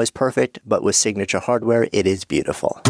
always 0.00 0.10
perfect, 0.10 0.58
but 0.64 0.82
with 0.82 0.96
signature 0.96 1.40
hardware, 1.40 1.86
it 1.92 2.06
is 2.06 2.24
beautiful. 2.24 2.80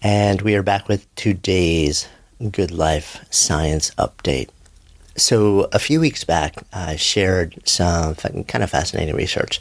And 0.00 0.40
we 0.40 0.54
are 0.54 0.62
back 0.62 0.88
with 0.88 1.14
today's 1.14 2.08
Good 2.50 2.70
Life 2.70 3.22
Science 3.28 3.90
Update. 3.98 4.48
So, 5.14 5.68
a 5.74 5.78
few 5.78 6.00
weeks 6.00 6.24
back, 6.24 6.54
I 6.72 6.96
shared 6.96 7.58
some 7.68 8.14
kind 8.14 8.64
of 8.64 8.70
fascinating 8.70 9.14
research, 9.14 9.60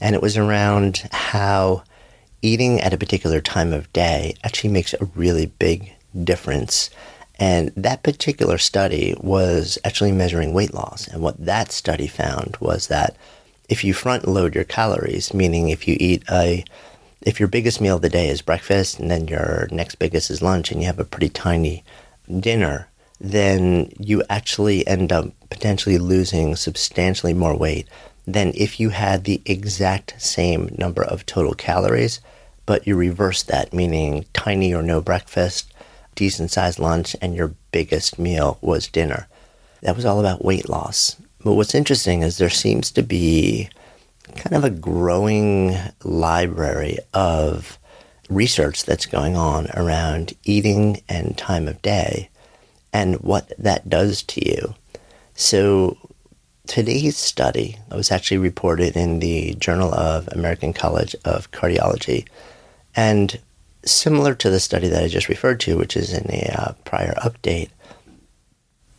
and 0.00 0.14
it 0.14 0.22
was 0.22 0.38
around 0.38 1.06
how 1.12 1.82
eating 2.40 2.80
at 2.80 2.94
a 2.94 2.96
particular 2.96 3.42
time 3.42 3.74
of 3.74 3.92
day 3.92 4.34
actually 4.42 4.70
makes 4.70 4.94
a 4.94 5.04
really 5.14 5.52
big 5.58 5.92
difference 6.24 6.88
and 7.38 7.72
that 7.76 8.02
particular 8.02 8.58
study 8.58 9.14
was 9.20 9.78
actually 9.84 10.12
measuring 10.12 10.52
weight 10.52 10.74
loss. 10.74 11.06
And 11.06 11.22
what 11.22 11.44
that 11.44 11.70
study 11.70 12.08
found 12.08 12.56
was 12.60 12.88
that 12.88 13.16
if 13.68 13.84
you 13.84 13.94
front 13.94 14.26
load 14.26 14.54
your 14.54 14.64
calories, 14.64 15.32
meaning 15.32 15.68
if 15.68 15.86
you 15.86 15.96
eat 16.00 16.22
a 16.30 16.64
if 17.22 17.40
your 17.40 17.48
biggest 17.48 17.80
meal 17.80 17.96
of 17.96 18.02
the 18.02 18.08
day 18.08 18.28
is 18.28 18.42
breakfast 18.42 18.98
and 18.98 19.10
then 19.10 19.26
your 19.26 19.66
next 19.72 19.96
biggest 19.96 20.30
is 20.30 20.40
lunch 20.40 20.70
and 20.70 20.80
you 20.80 20.86
have 20.86 21.00
a 21.00 21.04
pretty 21.04 21.28
tiny 21.28 21.84
dinner, 22.40 22.88
then 23.20 23.92
you 23.98 24.22
actually 24.30 24.86
end 24.86 25.12
up 25.12 25.26
potentially 25.50 25.98
losing 25.98 26.54
substantially 26.54 27.34
more 27.34 27.56
weight 27.56 27.88
than 28.26 28.52
if 28.54 28.78
you 28.78 28.90
had 28.90 29.24
the 29.24 29.42
exact 29.46 30.14
same 30.22 30.74
number 30.78 31.02
of 31.02 31.26
total 31.26 31.54
calories, 31.54 32.20
but 32.66 32.86
you 32.86 32.94
reverse 32.94 33.42
that, 33.42 33.72
meaning 33.72 34.24
tiny 34.32 34.72
or 34.72 34.82
no 34.82 35.00
breakfast, 35.00 35.72
decent 36.18 36.50
sized 36.50 36.80
lunch 36.80 37.14
and 37.22 37.36
your 37.36 37.54
biggest 37.70 38.18
meal 38.18 38.58
was 38.60 38.88
dinner. 38.88 39.28
That 39.82 39.94
was 39.94 40.04
all 40.04 40.18
about 40.18 40.44
weight 40.44 40.68
loss. 40.68 41.14
But 41.44 41.54
what's 41.54 41.76
interesting 41.76 42.22
is 42.22 42.36
there 42.38 42.50
seems 42.50 42.90
to 42.90 43.04
be 43.04 43.68
kind 44.34 44.56
of 44.56 44.64
a 44.64 44.70
growing 44.70 45.76
library 46.02 46.98
of 47.14 47.78
research 48.28 48.84
that's 48.84 49.06
going 49.06 49.36
on 49.36 49.68
around 49.74 50.34
eating 50.42 51.00
and 51.08 51.38
time 51.38 51.68
of 51.68 51.80
day 51.82 52.28
and 52.92 53.20
what 53.20 53.52
that 53.56 53.88
does 53.88 54.24
to 54.24 54.44
you. 54.44 54.74
So 55.34 55.96
today's 56.66 57.16
study 57.16 57.78
was 57.92 58.10
actually 58.10 58.38
reported 58.38 58.96
in 58.96 59.20
the 59.20 59.54
Journal 59.54 59.94
of 59.94 60.26
American 60.32 60.72
College 60.72 61.14
of 61.24 61.52
Cardiology. 61.52 62.26
And 62.96 63.38
similar 63.90 64.34
to 64.34 64.50
the 64.50 64.60
study 64.60 64.88
that 64.88 65.02
I 65.02 65.08
just 65.08 65.28
referred 65.28 65.60
to, 65.60 65.76
which 65.76 65.96
is 65.96 66.12
in 66.12 66.30
a 66.30 66.52
uh, 66.56 66.72
prior 66.84 67.14
update, 67.14 67.70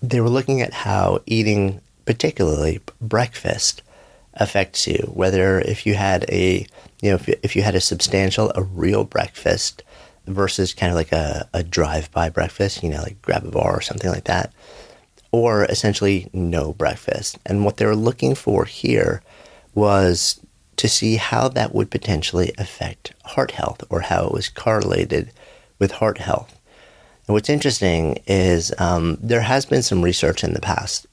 they 0.02 0.22
were 0.22 0.30
looking 0.30 0.62
at 0.62 0.74
how 0.74 1.20
eating, 1.26 1.82
particularly 2.06 2.80
breakfast, 3.02 3.82
affects 4.34 4.88
you. 4.88 5.12
Whether 5.14 5.60
if 5.60 5.86
you 5.86 5.96
had 5.96 6.26
a, 6.30 6.66
you 7.02 7.10
know, 7.10 7.16
if, 7.16 7.28
if 7.44 7.56
you 7.56 7.62
had 7.62 7.76
a 7.76 7.82
substantial, 7.82 8.52
a 8.56 8.64
real 8.64 9.04
breakfast 9.04 9.84
versus 10.28 10.74
kind 10.74 10.92
of 10.92 10.96
like 10.96 11.12
a, 11.12 11.50
a 11.54 11.64
drive-by 11.64 12.30
breakfast, 12.30 12.84
you 12.84 12.90
know, 12.90 13.02
like 13.02 13.22
grab 13.22 13.44
a 13.46 13.52
bar 13.52 13.78
or 13.78 13.82
something 13.82 14.12
like 14.12 14.26
that, 14.26 14.54
or 15.32 15.66
essentially 15.66 16.30
no 16.34 16.74
breakfast. 16.74 17.38
And 17.46 17.66
what 17.66 17.78
they 17.78 17.86
were 17.86 17.96
looking 17.96 18.36
for 18.36 18.66
here 18.66 19.22
was 19.76 20.40
to 20.80 20.88
see 20.88 21.18
how 21.18 21.50
that 21.50 21.76
would 21.76 21.92
potentially 21.92 22.54
affect 22.58 23.14
heart 23.26 23.52
health 23.52 23.84
or 23.90 24.00
how 24.00 24.26
it 24.26 24.32
was 24.32 24.48
correlated 24.48 25.30
with 25.78 25.92
heart 25.92 26.20
health. 26.20 26.58
And 27.28 27.34
what's 27.34 27.50
interesting 27.50 28.20
is 28.26 28.74
um, 28.78 29.18
there 29.22 29.42
has 29.42 29.66
been 29.66 29.84
some 29.84 30.02
research 30.02 30.42
in 30.42 30.54
the 30.54 30.62
past 30.62 31.06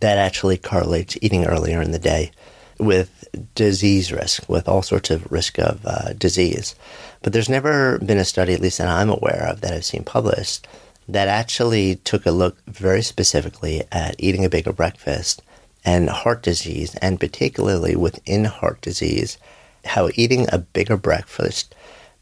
that 0.00 0.16
actually 0.16 0.56
correlates 0.56 1.18
eating 1.20 1.44
earlier 1.44 1.82
in 1.82 1.90
the 1.90 1.98
day 1.98 2.32
with 2.78 3.28
disease 3.54 4.10
risk, 4.10 4.48
with 4.48 4.66
all 4.66 4.80
sorts 4.80 5.10
of 5.10 5.30
risk 5.30 5.58
of 5.58 5.84
uh, 5.84 6.14
disease. 6.14 6.74
But 7.20 7.34
there's 7.34 7.50
never 7.50 7.98
been 7.98 8.16
a 8.16 8.24
study, 8.24 8.54
at 8.54 8.60
least 8.60 8.78
that 8.78 8.88
I'm 8.88 9.10
aware 9.10 9.48
of, 9.50 9.60
that 9.60 9.74
I've 9.74 9.84
seen 9.84 10.02
published, 10.02 10.66
that 11.08 11.28
actually 11.28 11.96
took 11.96 12.24
a 12.24 12.30
look 12.30 12.56
very 12.66 13.02
specifically 13.02 13.82
at 13.92 14.16
eating 14.18 14.46
a 14.46 14.50
bigger 14.50 14.72
breakfast 14.72 15.42
and 15.84 16.08
heart 16.08 16.42
disease, 16.42 16.94
and 16.96 17.18
particularly 17.18 17.96
within 17.96 18.44
heart 18.44 18.80
disease, 18.80 19.38
how 19.84 20.08
eating 20.14 20.46
a 20.50 20.58
bigger 20.58 20.96
breakfast 20.96 21.74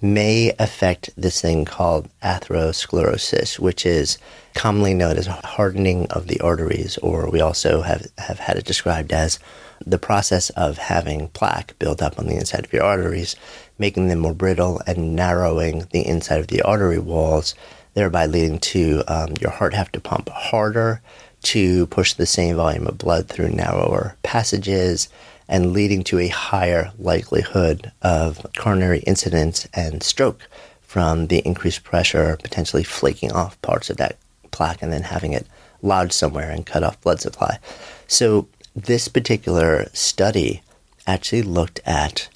may 0.03 0.55
affect 0.59 1.11
this 1.17 1.41
thing 1.41 1.65
called 1.65 2.09
atherosclerosis, 2.23 3.59
which 3.59 3.85
is 3.85 4.19
commonly 4.55 4.95
known 4.95 5.17
as 5.17 5.27
hardening 5.27 6.07
of 6.11 6.27
the 6.27 6.41
arteries, 6.41 6.97
or 6.99 7.29
we 7.31 7.41
also 7.41 7.83
have, 7.83 8.07
have 8.19 8.39
had 8.39 8.57
it 8.57 8.65
described 8.65 9.13
as 9.13 9.39
the 9.85 9.99
process 9.99 10.51
of 10.51 10.79
having 10.79 11.29
plaque 11.29 11.79
build 11.79 12.03
up 12.03 12.19
on 12.19 12.27
the 12.27 12.37
inside 12.37 12.65
of 12.65 12.73
your 12.73 12.83
arteries, 12.83 13.37
making 13.79 14.09
them 14.09 14.21
more 14.21 14.35
brittle 14.35 14.81
and 14.87 15.15
narrowing 15.15 15.87
the 15.93 16.07
inside 16.07 16.41
of 16.41 16.49
the 16.49 16.63
artery 16.63 16.99
walls, 16.99 17.55
thereby 17.95 18.27
leading 18.27 18.59
to 18.59 19.03
um, 19.09 19.35
your 19.41 19.51
heart 19.51 19.75
have 19.75 19.91
to 19.93 20.01
pump 20.01 20.29
harder 20.29 21.03
to 21.43 21.87
push 21.87 22.15
the 22.15 22.27
same 22.27 22.57
volume 22.57 22.87
of 22.87 22.99
blood 22.99 23.29
through 23.29 23.51
narrower 23.51 24.17
passages 24.23 25.09
and 25.49 25.73
leading 25.73 26.05
to 26.05 26.19
a 26.19 26.29
higher 26.29 26.93
likelihood 26.99 27.91
of 28.03 28.47
coronary 28.57 29.01
incidence 29.01 29.67
and 29.75 30.03
stroke 30.03 30.49
from 30.83 31.27
the 31.27 31.39
increased 31.41 31.83
pressure, 31.83 32.39
potentially 32.43 32.85
flaking 32.85 33.33
off 33.33 33.61
parts 33.63 33.91
of 33.91 33.97
that 33.97 34.17
plaque 34.51 34.83
and 34.83 34.93
then 34.93 35.03
having 35.03 35.33
it 35.33 35.47
lodge 35.83 36.13
somewhere 36.13 36.51
and 36.51 36.67
cut 36.67 36.83
off 36.83 37.01
blood 37.01 37.21
supply. 37.21 37.59
So, 38.07 38.49
this 38.77 39.09
particular 39.09 39.89
study 39.93 40.63
actually 41.07 41.43
looked 41.43 41.81
at 41.85 42.29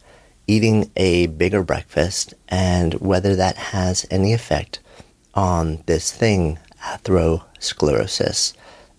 eating 0.47 0.91
a 0.97 1.27
bigger 1.29 1.63
breakfast 1.63 2.35
and 2.49 2.95
whether 2.95 3.37
that 3.37 3.57
has 3.57 4.05
any 4.11 4.33
effect 4.33 4.81
on 5.35 5.83
this 5.87 6.11
thing, 6.11 6.59
atherosclerosis 6.83 8.55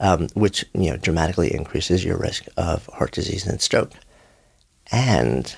um, 0.06 0.28
which 0.36 0.64
you 0.74 0.92
know 0.92 0.98
dramatically 0.98 1.54
increases 1.54 2.06
your 2.06 2.18
risk 2.18 2.46
of 2.58 2.86
heart 2.88 3.12
disease 3.12 3.48
and 3.48 3.60
stroke. 3.60 3.92
And 4.92 5.56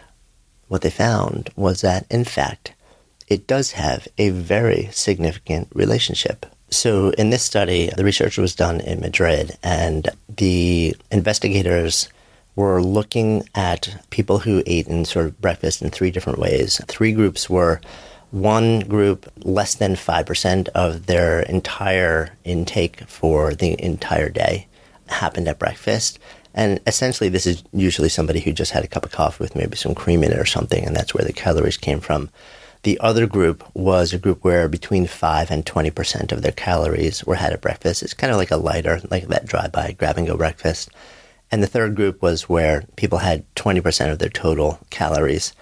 what 0.70 0.82
they 0.82 0.90
found 0.90 1.50
was 1.58 1.82
that, 1.82 2.06
in 2.10 2.24
fact, 2.24 2.74
it 3.28 3.46
does 3.46 3.72
have 3.72 4.08
a 4.18 4.30
very 4.30 4.88
significant 4.92 5.68
relationship. 5.74 6.46
So, 6.70 7.10
in 7.12 7.30
this 7.30 7.44
study, 7.44 7.92
the 7.96 8.06
research 8.06 8.38
was 8.38 8.56
done 8.56 8.80
in 8.80 9.02
Madrid, 9.02 9.58
and 9.64 10.10
the 10.30 10.96
investigators 11.12 12.10
were 12.56 12.82
looking 12.82 13.48
at 13.54 14.02
people 14.10 14.40
who 14.40 14.64
ate 14.66 14.88
in 14.88 15.06
sort 15.06 15.26
of 15.26 15.42
breakfast 15.42 15.82
in 15.82 15.90
three 15.90 16.12
different 16.12 16.40
ways. 16.40 16.82
Three 16.88 17.12
groups 17.12 17.50
were 17.50 17.82
one 18.32 18.82
group, 18.82 19.32
less 19.44 19.76
than 19.76 19.96
5% 19.96 20.68
of 20.70 21.06
their 21.06 21.42
entire 21.42 22.36
intake 22.44 23.02
for 23.08 23.54
the 23.54 23.82
entire 23.84 24.30
day 24.30 24.68
happened 25.08 25.48
at 25.48 25.60
breakfast. 25.60 26.20
And 26.54 26.80
essentially, 26.88 27.30
this 27.30 27.46
is 27.46 27.64
usually 27.72 28.10
somebody 28.10 28.40
who 28.40 28.52
just 28.52 28.72
had 28.72 28.84
a 28.84 28.88
cup 28.88 29.06
of 29.06 29.12
coffee 29.12 29.44
with 29.44 29.56
maybe 29.56 29.78
some 29.78 29.96
cream 29.96 30.24
in 30.24 30.32
it 30.32 30.40
or 30.40 30.46
something, 30.46 30.84
and 30.86 30.96
that's 30.96 31.14
where 31.14 31.26
the 31.26 31.34
calories 31.34 31.78
came 31.78 32.00
from. 32.00 32.30
The 32.84 33.00
other 33.00 33.28
group 33.28 33.64
was 33.76 34.14
a 34.14 34.18
group 34.18 34.44
where 34.44 34.68
between 34.68 35.08
5 35.08 35.52
and 35.52 35.66
20% 35.66 36.32
of 36.32 36.42
their 36.42 36.52
calories 36.52 37.24
were 37.26 37.36
had 37.36 37.54
at 37.54 37.62
breakfast. 37.62 38.04
It's 38.04 38.14
kind 38.14 38.32
of 38.32 38.38
like 38.38 38.52
a 38.52 38.58
lighter, 38.58 39.02
like 39.10 39.28
that 39.28 39.46
drive 39.46 39.72
by 39.72 39.92
grab 39.92 40.18
and 40.18 40.28
go 40.28 40.38
breakfast. 40.38 40.90
And 41.52 41.64
the 41.64 41.68
third 41.68 41.96
group 41.96 42.22
was 42.22 42.50
where 42.50 42.84
people 42.96 43.20
had 43.20 43.44
20% 43.56 44.12
of 44.12 44.20
their 44.20 44.30
total 44.30 44.80
calories 44.90 45.54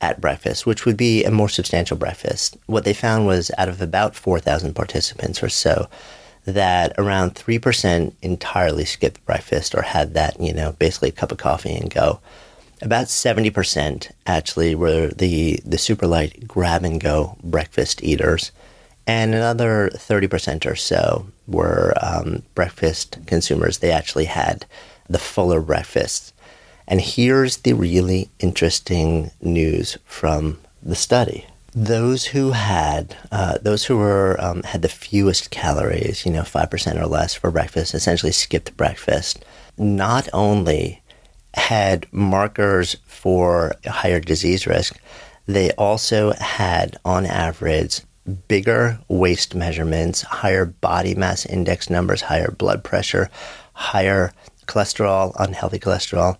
at 0.00 0.20
breakfast, 0.20 0.66
which 0.66 0.84
would 0.84 0.96
be 0.96 1.24
a 1.24 1.30
more 1.30 1.48
substantial 1.48 1.96
breakfast. 1.96 2.56
What 2.66 2.84
they 2.84 2.94
found 2.94 3.26
was 3.26 3.50
out 3.58 3.68
of 3.68 3.80
about 3.80 4.14
4,000 4.14 4.74
participants 4.74 5.42
or 5.42 5.48
so, 5.48 5.88
that 6.44 6.92
around 6.98 7.34
3% 7.34 8.12
entirely 8.22 8.84
skipped 8.84 9.24
breakfast 9.26 9.74
or 9.74 9.82
had 9.82 10.14
that, 10.14 10.40
you 10.40 10.54
know, 10.54 10.72
basically 10.78 11.10
a 11.10 11.12
cup 11.12 11.32
of 11.32 11.38
coffee 11.38 11.74
and 11.74 11.92
go. 11.92 12.20
About 12.80 13.06
70% 13.06 14.10
actually 14.26 14.74
were 14.74 15.08
the, 15.08 15.60
the 15.64 15.78
super 15.78 16.06
light 16.06 16.46
grab 16.46 16.84
and 16.84 17.00
go 17.00 17.36
breakfast 17.42 18.02
eaters. 18.04 18.52
And 19.06 19.34
another 19.34 19.90
30% 19.94 20.64
or 20.64 20.76
so 20.76 21.26
were 21.46 21.94
um, 22.00 22.42
breakfast 22.54 23.18
consumers. 23.26 23.78
They 23.78 23.90
actually 23.90 24.26
had 24.26 24.64
the 25.08 25.18
fuller 25.18 25.60
breakfasts. 25.60 26.32
And 26.90 27.02
here's 27.02 27.58
the 27.58 27.74
really 27.74 28.30
interesting 28.38 29.30
news 29.42 29.98
from 30.06 30.58
the 30.82 30.94
study. 30.94 31.44
Those 31.74 32.24
who 32.24 32.52
had 32.52 33.14
uh, 33.30 33.58
those 33.60 33.84
who 33.84 33.98
were 33.98 34.36
um, 34.40 34.62
had 34.62 34.80
the 34.80 34.88
fewest 34.88 35.50
calories, 35.50 36.24
you 36.24 36.32
know, 36.32 36.44
five 36.44 36.70
percent 36.70 36.98
or 36.98 37.06
less 37.06 37.34
for 37.34 37.50
breakfast, 37.50 37.94
essentially 37.94 38.32
skipped 38.32 38.74
breakfast. 38.76 39.44
Not 39.76 40.30
only 40.32 41.02
had 41.52 42.06
markers 42.10 42.96
for 43.06 43.74
higher 43.86 44.18
disease 44.18 44.66
risk, 44.66 44.98
they 45.46 45.72
also 45.72 46.32
had, 46.40 46.96
on 47.04 47.26
average, 47.26 48.00
bigger 48.48 48.98
waist 49.08 49.54
measurements, 49.54 50.22
higher 50.22 50.64
body 50.64 51.14
mass 51.14 51.44
index 51.44 51.90
numbers, 51.90 52.22
higher 52.22 52.50
blood 52.50 52.82
pressure, 52.82 53.28
higher 53.74 54.32
cholesterol, 54.66 55.34
unhealthy 55.38 55.78
cholesterol, 55.78 56.38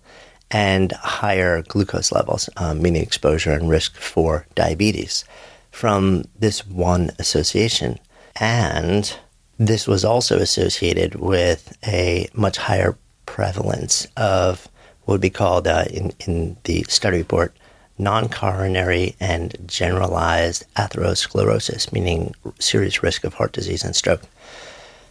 and 0.51 0.91
higher 0.93 1.61
glucose 1.63 2.11
levels, 2.11 2.49
um, 2.57 2.81
meaning 2.81 3.01
exposure 3.01 3.51
and 3.51 3.69
risk 3.69 3.95
for 3.97 4.45
diabetes 4.55 5.25
from 5.71 6.23
this 6.37 6.65
one 6.65 7.11
association. 7.19 7.99
And 8.37 9.15
this 9.57 9.87
was 9.87 10.03
also 10.05 10.39
associated 10.39 11.15
with 11.15 11.77
a 11.85 12.29
much 12.33 12.57
higher 12.57 12.97
prevalence 13.25 14.07
of 14.17 14.67
what 15.03 15.15
would 15.15 15.21
be 15.21 15.29
called 15.29 15.67
uh, 15.67 15.85
in, 15.91 16.13
in 16.25 16.57
the 16.63 16.83
study 16.83 17.17
report 17.17 17.55
non 17.97 18.29
coronary 18.29 19.15
and 19.19 19.55
generalized 19.67 20.65
atherosclerosis, 20.75 21.91
meaning 21.91 22.33
serious 22.59 23.03
risk 23.03 23.23
of 23.23 23.33
heart 23.33 23.51
disease 23.51 23.83
and 23.83 23.95
stroke. 23.95 24.21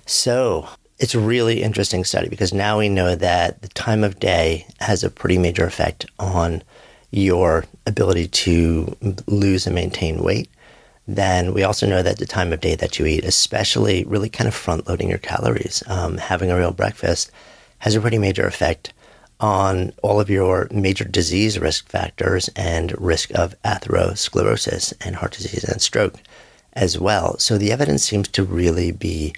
So, 0.07 0.69
it's 0.99 1.15
a 1.15 1.21
really 1.21 1.63
interesting 1.63 2.05
study 2.05 2.29
because 2.29 2.53
now 2.53 2.79
we 2.79 2.89
know 2.89 3.15
that 3.15 3.63
the 3.63 3.69
time 3.69 4.03
of 4.03 4.19
day 4.19 4.67
has 4.81 5.05
a 5.05 5.11
pretty 5.11 5.39
major 5.39 5.65
effect 5.65 6.07
on 6.19 6.63
your 7.11 7.65
ability 7.87 8.29
to 8.29 8.97
lose 9.27 9.67
and 9.67 9.75
maintain 9.75 10.23
weight. 10.23 10.51
Then 11.07 11.55
we 11.55 11.63
also 11.63 11.87
know 11.87 12.03
that 12.03 12.19
the 12.19 12.27
time 12.27 12.53
of 12.53 12.61
day 12.61 12.75
that 12.75 12.99
you 12.99 13.07
eat, 13.07 13.25
especially 13.25 14.05
really 14.05 14.29
kind 14.29 14.47
of 14.47 14.55
front 14.55 14.89
loading 14.89 15.09
your 15.09 15.19
calories, 15.19 15.83
um, 15.87 16.19
having 16.19 16.51
a 16.51 16.59
real 16.59 16.73
breakfast, 16.73 17.31
has 17.79 17.95
a 17.95 18.01
pretty 18.01 18.19
major 18.19 18.47
effect 18.47 18.93
on 19.41 19.93
all 20.03 20.21
of 20.21 20.29
your 20.29 20.69
major 20.71 21.05
disease 21.05 21.59
risk 21.59 21.89
factors 21.89 22.51
and 22.57 23.01
risk 23.01 23.31
of 23.35 23.55
atherosclerosis 23.63 24.93
and 25.01 25.17
heart 25.17 25.33
disease 25.33 25.65
and 25.65 25.81
stroke 25.81 26.17
as 26.73 26.99
well. 26.99 27.39
So 27.39 27.57
the 27.57 27.73
evidence 27.73 28.03
seems 28.03 28.29
to 28.29 28.43
really 28.43 28.91
be 28.91 29.33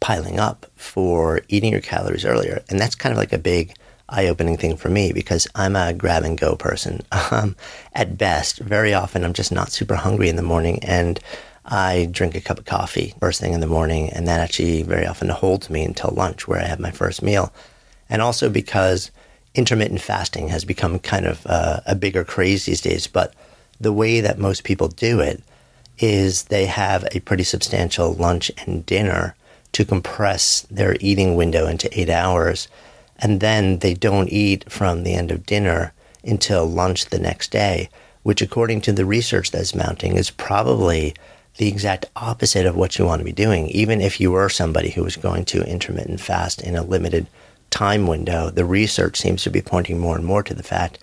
piling 0.00 0.40
up 0.40 0.66
for 0.76 1.42
eating 1.48 1.72
your 1.72 1.80
calories 1.80 2.24
earlier. 2.24 2.62
And 2.68 2.80
that's 2.80 2.94
kind 2.94 3.12
of 3.12 3.18
like 3.18 3.32
a 3.32 3.38
big 3.38 3.74
eye 4.08 4.26
opening 4.26 4.56
thing 4.56 4.76
for 4.76 4.88
me 4.88 5.12
because 5.12 5.46
I'm 5.54 5.76
a 5.76 5.92
grab 5.92 6.24
and 6.24 6.38
go 6.38 6.56
person. 6.56 7.02
Um, 7.32 7.54
at 7.92 8.18
best, 8.18 8.58
very 8.58 8.92
often 8.92 9.24
I'm 9.24 9.34
just 9.34 9.52
not 9.52 9.70
super 9.70 9.94
hungry 9.94 10.28
in 10.28 10.34
the 10.34 10.42
morning 10.42 10.82
and 10.82 11.20
I 11.64 12.08
drink 12.10 12.34
a 12.34 12.40
cup 12.40 12.58
of 12.58 12.64
coffee 12.64 13.14
first 13.20 13.40
thing 13.40 13.52
in 13.52 13.60
the 13.60 13.68
morning. 13.68 14.10
And 14.10 14.26
that 14.26 14.40
actually 14.40 14.82
very 14.82 15.06
often 15.06 15.28
holds 15.28 15.70
me 15.70 15.84
until 15.84 16.10
lunch 16.10 16.48
where 16.48 16.60
I 16.60 16.66
have 16.66 16.80
my 16.80 16.90
first 16.90 17.22
meal. 17.22 17.52
And 18.08 18.20
also 18.20 18.50
because 18.50 19.12
intermittent 19.54 20.00
fasting 20.00 20.48
has 20.48 20.64
become 20.64 20.98
kind 20.98 21.26
of 21.26 21.46
uh, 21.46 21.80
a 21.86 21.94
bigger 21.94 22.24
craze 22.24 22.64
these 22.64 22.80
days. 22.80 23.06
But 23.06 23.34
the 23.80 23.92
way 23.92 24.20
that 24.20 24.38
most 24.38 24.64
people 24.64 24.88
do 24.88 25.20
it 25.20 25.42
is 25.98 26.44
they 26.44 26.66
have 26.66 27.06
a 27.12 27.20
pretty 27.20 27.44
substantial 27.44 28.14
lunch 28.14 28.50
and 28.58 28.84
dinner 28.86 29.36
to 29.80 29.84
compress 29.86 30.66
their 30.70 30.94
eating 31.00 31.36
window 31.36 31.66
into 31.66 31.88
eight 31.98 32.10
hours. 32.10 32.68
And 33.18 33.40
then 33.40 33.78
they 33.78 33.94
don't 33.94 34.28
eat 34.28 34.70
from 34.70 35.04
the 35.04 35.14
end 35.14 35.30
of 35.30 35.46
dinner 35.46 35.94
until 36.22 36.66
lunch 36.66 37.06
the 37.06 37.18
next 37.18 37.50
day, 37.50 37.88
which, 38.22 38.42
according 38.42 38.82
to 38.82 38.92
the 38.92 39.06
research 39.06 39.50
that's 39.50 39.74
mounting, 39.74 40.18
is 40.18 40.28
probably 40.30 41.14
the 41.56 41.66
exact 41.66 42.04
opposite 42.14 42.66
of 42.66 42.76
what 42.76 42.98
you 42.98 43.06
want 43.06 43.20
to 43.20 43.24
be 43.24 43.32
doing. 43.32 43.68
Even 43.68 44.02
if 44.02 44.20
you 44.20 44.32
were 44.32 44.50
somebody 44.50 44.90
who 44.90 45.02
was 45.02 45.16
going 45.16 45.46
to 45.46 45.66
intermittent 45.66 46.20
fast 46.20 46.60
in 46.60 46.76
a 46.76 46.82
limited 46.82 47.26
time 47.70 48.06
window, 48.06 48.50
the 48.50 48.66
research 48.66 49.16
seems 49.16 49.42
to 49.44 49.50
be 49.50 49.62
pointing 49.62 49.98
more 49.98 50.16
and 50.16 50.26
more 50.26 50.42
to 50.42 50.52
the 50.52 50.62
fact 50.62 50.98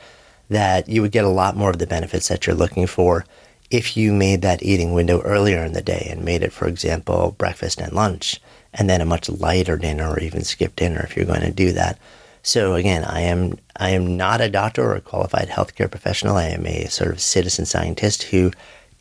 that 0.52 0.88
you 0.88 1.02
would 1.02 1.12
get 1.12 1.26
a 1.26 1.30
lot 1.30 1.58
more 1.58 1.72
of 1.72 1.80
the 1.80 1.88
benefits 1.88 2.28
that 2.28 2.46
you're 2.46 2.56
looking 2.56 2.86
for 2.86 3.26
if 3.72 3.98
you 3.98 4.14
made 4.14 4.44
that 4.44 4.62
eating 4.62 4.94
window 4.94 5.20
earlier 5.22 5.64
in 5.64 5.74
the 5.74 5.82
day 5.82 6.08
and 6.12 6.24
made 6.24 6.44
it, 6.44 6.54
for 6.54 6.68
example, 6.68 7.36
breakfast 7.40 7.82
and 7.82 7.92
lunch 7.92 8.40
and 8.78 8.90
then 8.90 9.02
a 9.02 9.06
much 9.06 9.30
lighter 9.30 9.78
dinner 9.78 10.10
or 10.10 10.20
even 10.20 10.44
skip 10.44 10.76
dinner 10.76 11.02
if 11.02 11.16
you're 11.16 11.26
going 11.26 11.42
to 11.42 11.52
do 11.52 11.72
that. 11.74 11.98
So 12.44 12.76
again, 12.76 13.04
I 13.04 13.22
am 13.22 13.58
I 13.76 13.90
am 13.90 14.16
not 14.16 14.42
a 14.42 14.50
doctor 14.50 14.84
or 14.84 14.96
a 14.96 15.02
qualified 15.02 15.50
healthcare 15.50 15.92
professional. 15.92 16.38
I 16.38 16.46
am 16.46 16.66
a 16.66 16.86
sort 16.86 17.12
of 17.12 17.20
citizen 17.20 17.66
scientist 17.66 18.24
who 18.24 18.52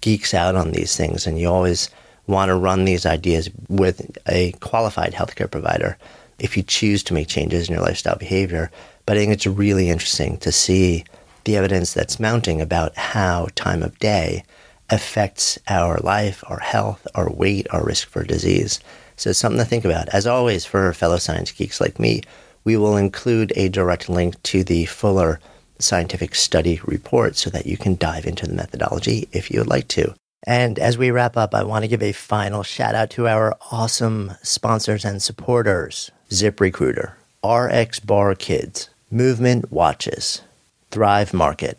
geeks 0.01 0.35
out 0.35 0.57
on 0.57 0.73
these 0.73 0.97
things, 0.97 1.27
and 1.27 1.39
you 1.39 1.49
always 1.49 1.89
want 2.27 2.49
to 2.49 2.57
run 2.57 2.85
these 2.85 3.07
ideas 3.07 3.49
with 3.69 4.19
a 4.27 4.53
qualified 4.61 5.13
healthcare 5.15 5.51
provider 5.51 5.97
if 6.39 6.57
you 6.57 6.63
choose 6.63 7.03
to 7.05 7.15
make 7.15 7.29
changes 7.29 7.69
in 7.69 7.75
your 7.75 7.85
lifestyle 7.85 8.17
behavior. 8.17 8.71
But 9.07 9.17
I 9.17 9.21
think 9.21 9.33
it's 9.33 9.47
really 9.47 9.91
interesting 9.91 10.39
to 10.39 10.51
see 10.51 11.05
the 11.45 11.57
evidence 11.57 11.95
that's 11.95 12.19
mounting 12.19 12.61
about 12.61 12.97
how 12.97 13.47
time 13.55 13.83
of 13.83 13.99
day 14.01 14.43
affects 14.91 15.59
our 15.69 15.99
life, 15.99 16.43
our 16.49 16.59
health, 16.59 17.07
our 17.15 17.31
weight, 17.31 17.67
our 17.71 17.85
risk 17.85 18.09
for 18.09 18.25
disease. 18.25 18.81
So 19.17 19.31
it's 19.31 19.39
something 19.39 19.59
to 19.59 19.65
think 19.65 19.85
about. 19.85 20.09
As 20.11 20.27
always, 20.27 20.65
for 20.65 20.93
fellow 20.93 21.17
science 21.19 21.51
geeks 21.51 21.81
like 21.81 21.99
me, 21.99 22.23
we 22.65 22.77
will 22.77 22.97
include 22.97 23.53
a 23.57 23.69
direct 23.69 24.09
link 24.09 24.43
to 24.45 24.65
the 24.65 24.85
fuller 24.87 25.41
scientific 25.79 26.35
study 26.35 26.81
report 26.85 27.37
so 27.37 27.51
that 27.51 27.67
you 27.67 27.77
can 27.77 27.97
dive 27.97 28.27
into 28.27 28.47
the 28.47 28.55
methodology 28.55 29.29
if 29.33 29.51
you 29.51 29.61
would 29.61 29.69
like 29.69 29.89
to. 29.89 30.15
And 30.47 30.79
as 30.79 30.97
we 30.97 31.11
wrap 31.11 31.37
up, 31.37 31.55
I 31.55 31.65
want 31.65 31.85
to 31.85 31.89
give 31.89 32.03
a 32.03 32.13
final 32.13 32.63
shout 32.63 32.95
out 32.95 33.11
to 33.11 33.27
our 33.27 33.57
awesome 33.73 34.33
sponsors 34.43 35.05
and 35.05 35.23
supporters 35.23 36.11
ZipRecruiter, 36.31 37.13
RX 37.45 38.01
Bar 38.01 38.35
Kids, 38.35 38.89
Movement 39.11 39.71
Watches, 39.71 40.43
Thrive 40.91 41.33
Market. 41.33 41.79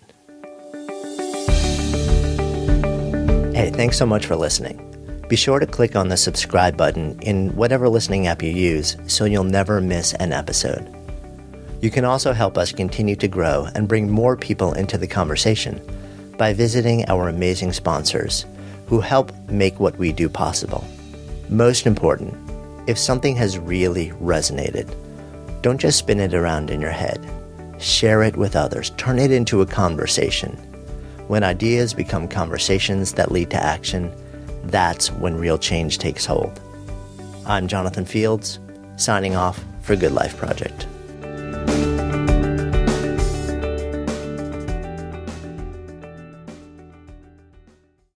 Hey, 3.54 3.72
thanks 3.72 3.98
so 3.98 4.06
much 4.06 4.26
for 4.26 4.36
listening. 4.36 4.97
Be 5.28 5.36
sure 5.36 5.60
to 5.60 5.66
click 5.66 5.98
on 5.98 6.08
the 6.08 6.16
subscribe 6.16 6.78
button 6.78 7.20
in 7.20 7.54
whatever 7.56 7.90
listening 7.90 8.28
app 8.28 8.42
you 8.42 8.50
use 8.50 8.96
so 9.08 9.26
you'll 9.26 9.44
never 9.44 9.82
miss 9.82 10.14
an 10.14 10.32
episode. 10.32 10.96
You 11.82 11.92
can 11.92 12.06
also 12.06 12.32
help 12.32 12.58
us 12.58 12.72
continue 12.72 13.16
to 13.18 13.28
grow 13.28 13.68
and 13.76 13.90
bring 13.90 14.10
more 14.10 14.38
people 14.38 14.74
into 14.74 14.98
the 14.98 15.06
conversation 15.06 15.82
by 16.38 16.54
visiting 16.54 17.08
our 17.10 17.28
amazing 17.28 17.74
sponsors 17.74 18.46
who 18.88 19.02
help 19.02 19.34
make 19.50 19.80
what 19.80 19.98
we 19.98 20.14
do 20.14 20.30
possible. 20.30 20.88
Most 21.50 21.86
important, 21.86 22.34
if 22.88 22.98
something 22.98 23.36
has 23.36 23.60
really 23.60 24.12
resonated, 24.12 24.96
don't 25.62 25.78
just 25.78 26.00
spin 26.00 26.22
it 26.22 26.34
around 26.34 26.70
in 26.70 26.80
your 26.80 26.92
head. 26.92 27.20
Share 27.80 28.24
it 28.24 28.38
with 28.38 28.56
others, 28.56 28.92
turn 28.92 29.20
it 29.20 29.32
into 29.32 29.62
a 29.62 29.66
conversation. 29.66 30.52
When 31.28 31.44
ideas 31.44 31.94
become 31.94 32.30
conversations 32.30 33.12
that 33.14 33.32
lead 33.32 33.50
to 33.52 33.62
action, 33.62 34.12
that's 34.72 35.12
when 35.12 35.36
real 35.36 35.58
change 35.58 35.98
takes 35.98 36.26
hold. 36.26 36.60
I'm 37.46 37.68
Jonathan 37.68 38.06
Fields, 38.06 38.60
signing 38.98 39.36
off 39.36 39.64
for 39.82 39.96
Good 39.96 40.12
Life 40.12 40.38
Project. 40.38 40.88